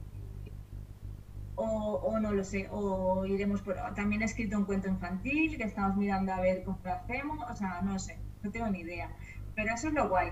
[1.56, 3.76] o, no lo sé, o iremos por...
[3.96, 7.56] También he escrito un cuento infantil que estamos mirando a ver cómo lo hacemos, o
[7.56, 9.10] sea, no sé, no tengo ni idea.
[9.56, 10.32] Pero eso es lo guay.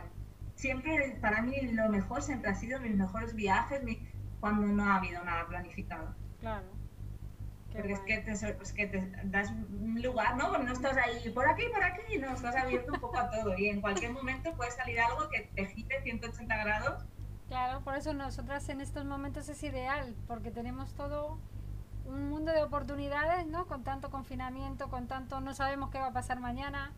[0.60, 3.82] Siempre, para mí, lo mejor siempre ha sido mis mejores viajes
[4.41, 6.14] cuando no ha habido nada planificado.
[6.41, 6.68] Claro.
[7.72, 10.57] Porque es que, te, que te das lugar, ¿no?
[10.57, 13.70] No estás ahí por aquí, por aquí, no, estás abierto un poco a todo y
[13.70, 17.05] en cualquier momento puede salir algo que te gire 180 grados
[17.47, 21.39] Claro, por eso nosotras en estos momentos es ideal, porque tenemos todo
[22.05, 23.66] un mundo de oportunidades, ¿no?
[23.66, 26.91] Con tanto confinamiento, con tanto no sabemos qué va a pasar mañana,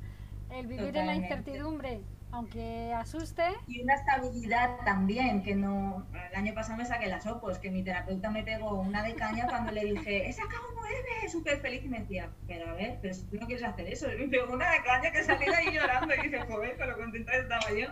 [0.49, 2.01] el vivir en la incertidumbre,
[2.32, 3.44] aunque asuste.
[3.68, 6.08] Y una estabilidad también, que no...
[6.32, 9.48] El año pasado me saqué las opos, que mi terapeuta me pegó una de caña
[9.48, 13.14] cuando le dije, he sacado nueve, súper feliz, y me decía, pero a ver, pero
[13.14, 15.56] si tú no quieres hacer eso, y me pegó una de caña que salí de
[15.56, 17.88] ahí llorando y dije, joder, pero contenta estaba yo.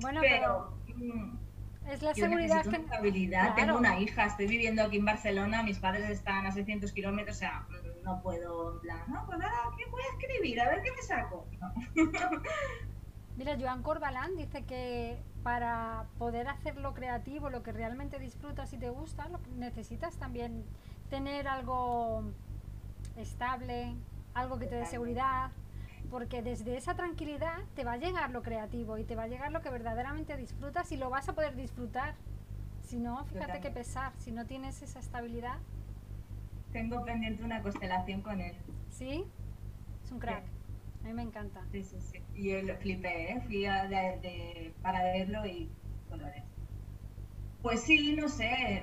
[0.00, 0.78] Bueno, pero...
[0.94, 1.36] Mm,
[1.90, 2.76] es la seguridad que.
[2.76, 3.54] Estabilidad.
[3.56, 7.40] Tengo una hija, estoy viviendo aquí en Barcelona, mis padres están a 600 kilómetros, o
[7.40, 7.66] sea,
[8.04, 10.60] no puedo, en plan, no, pues nada, ¿qué voy a escribir?
[10.60, 11.46] A ver qué me saco.
[13.36, 18.78] Mira, Joan Corbalán dice que para poder hacer lo creativo, lo que realmente disfrutas y
[18.78, 20.64] te gusta, lo necesitas también
[21.10, 22.22] tener algo
[23.16, 23.94] estable,
[24.34, 25.50] algo que te dé seguridad,
[26.10, 29.50] porque desde esa tranquilidad te va a llegar lo creativo y te va a llegar
[29.50, 32.14] lo que verdaderamente disfrutas y lo vas a poder disfrutar.
[32.82, 35.58] Si no, fíjate qué pesar, si no tienes esa estabilidad.
[36.72, 38.54] Tengo pendiente una constelación con él.
[38.90, 39.24] ¿Sí?
[40.04, 40.44] Es un crack.
[41.04, 41.60] A mí me encanta.
[41.70, 42.18] Sí, sí, sí.
[42.34, 43.42] Y yo lo flipé, ¿eh?
[43.46, 43.90] Fui a
[44.80, 45.70] para verlo y
[46.08, 46.42] colores.
[47.60, 48.82] Pues sí, no sé.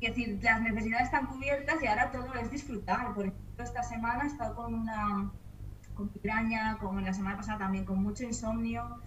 [0.00, 3.12] Es decir, las necesidades están cubiertas y ahora todo es disfrutar.
[3.14, 5.30] Por ejemplo, esta semana he estado con una
[5.92, 8.98] con piraña, como la semana pasada también, con mucho insomnio.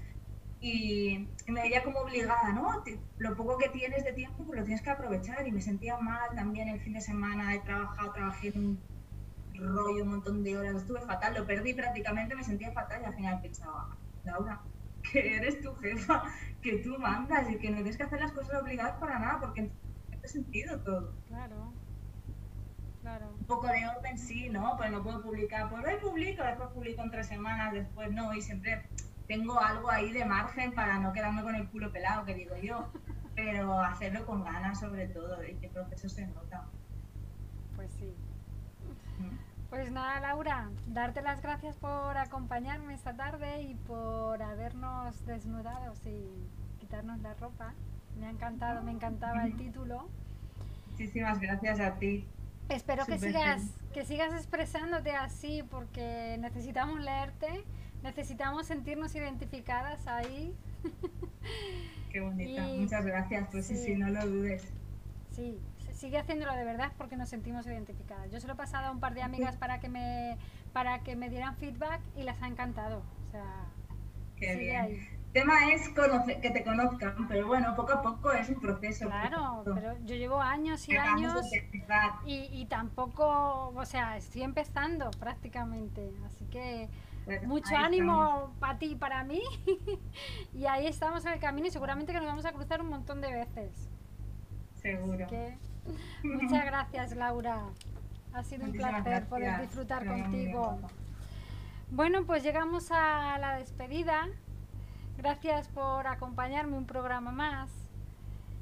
[0.62, 2.84] Y, me veía como obligada, ¿no?
[3.18, 5.48] lo poco que tienes de tiempo, pues lo tienes que aprovechar.
[5.48, 8.93] Y me sentía mal también el fin de semana, he trabajado, trabajé en un
[9.68, 13.16] rollo, un montón de horas, estuve fatal, lo perdí prácticamente, me sentía fatal y al
[13.16, 14.62] final pensaba, Laura,
[15.12, 16.24] que eres tu jefa,
[16.62, 19.62] que tú mandas y que no tienes que hacer las cosas obligadas para nada, porque
[19.62, 19.72] en
[20.28, 21.14] sentido todo.
[21.28, 21.74] Claro.
[23.38, 24.78] Un poco de orden sí, ¿no?
[24.78, 28.42] Pues no puedo publicar, pues hoy publico, después publico en tres semanas, después no, y
[28.42, 28.88] siempre
[29.28, 32.90] tengo algo ahí de margen para no quedarme con el culo pelado, que digo yo,
[33.36, 36.66] pero hacerlo con ganas sobre todo, y que proceso se nota.
[37.76, 38.16] Pues sí.
[39.74, 46.80] Pues nada, Laura, darte las gracias por acompañarme esta tarde y por habernos desnudado y
[46.80, 47.74] quitarnos la ropa.
[48.20, 50.08] Me ha encantado, me encantaba el título.
[50.92, 52.24] Muchísimas gracias a ti.
[52.70, 53.64] Espero que sigas,
[53.96, 57.64] que sigas expresándote así porque necesitamos leerte,
[58.04, 60.56] necesitamos sentirnos identificadas ahí.
[62.12, 63.76] Qué bonita, muchas gracias, pues sí.
[63.76, 64.72] sí, no lo dudes.
[65.32, 65.60] Sí,
[66.04, 68.30] sigue haciéndolo de verdad porque nos sentimos identificadas.
[68.30, 70.38] Yo se lo he pasado a un par de amigas para que me
[70.74, 73.04] para que me dieran feedback y las ha encantado.
[73.28, 73.46] O sea,
[74.36, 79.08] Qué bien tema es que te conozcan, pero bueno, poco a poco es un proceso.
[79.08, 81.42] Claro, pero yo llevo años y años
[82.26, 86.88] y, tampoco, o sea, estoy empezando prácticamente, así que
[87.46, 89.42] mucho ánimo para ti y para mí
[90.54, 93.22] y ahí estamos en el camino y seguramente que nos vamos a cruzar un montón
[93.22, 93.90] de veces.
[94.76, 95.26] Seguro.
[96.24, 97.64] Muchas gracias Laura,
[98.34, 100.80] ha sido un placer poder disfrutar contigo.
[101.92, 104.28] Bueno, pues llegamos a la despedida.
[105.18, 107.70] Gracias por acompañarme un programa más.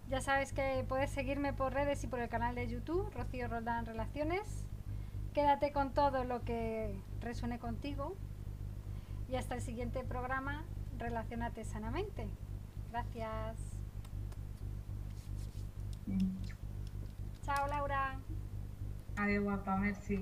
[0.09, 3.86] Ya sabes que puedes seguirme por redes y por el canal de YouTube, Rocío Roldán
[3.86, 4.65] Relaciones.
[5.34, 8.17] Quédate con todo lo que resuene contigo.
[9.30, 10.65] Y hasta el siguiente programa,
[11.01, 12.28] Relacionate sanamente.
[12.91, 13.57] Gracias.
[17.51, 18.21] Chao, Laura.
[19.15, 20.15] Adiós, guapa, merci.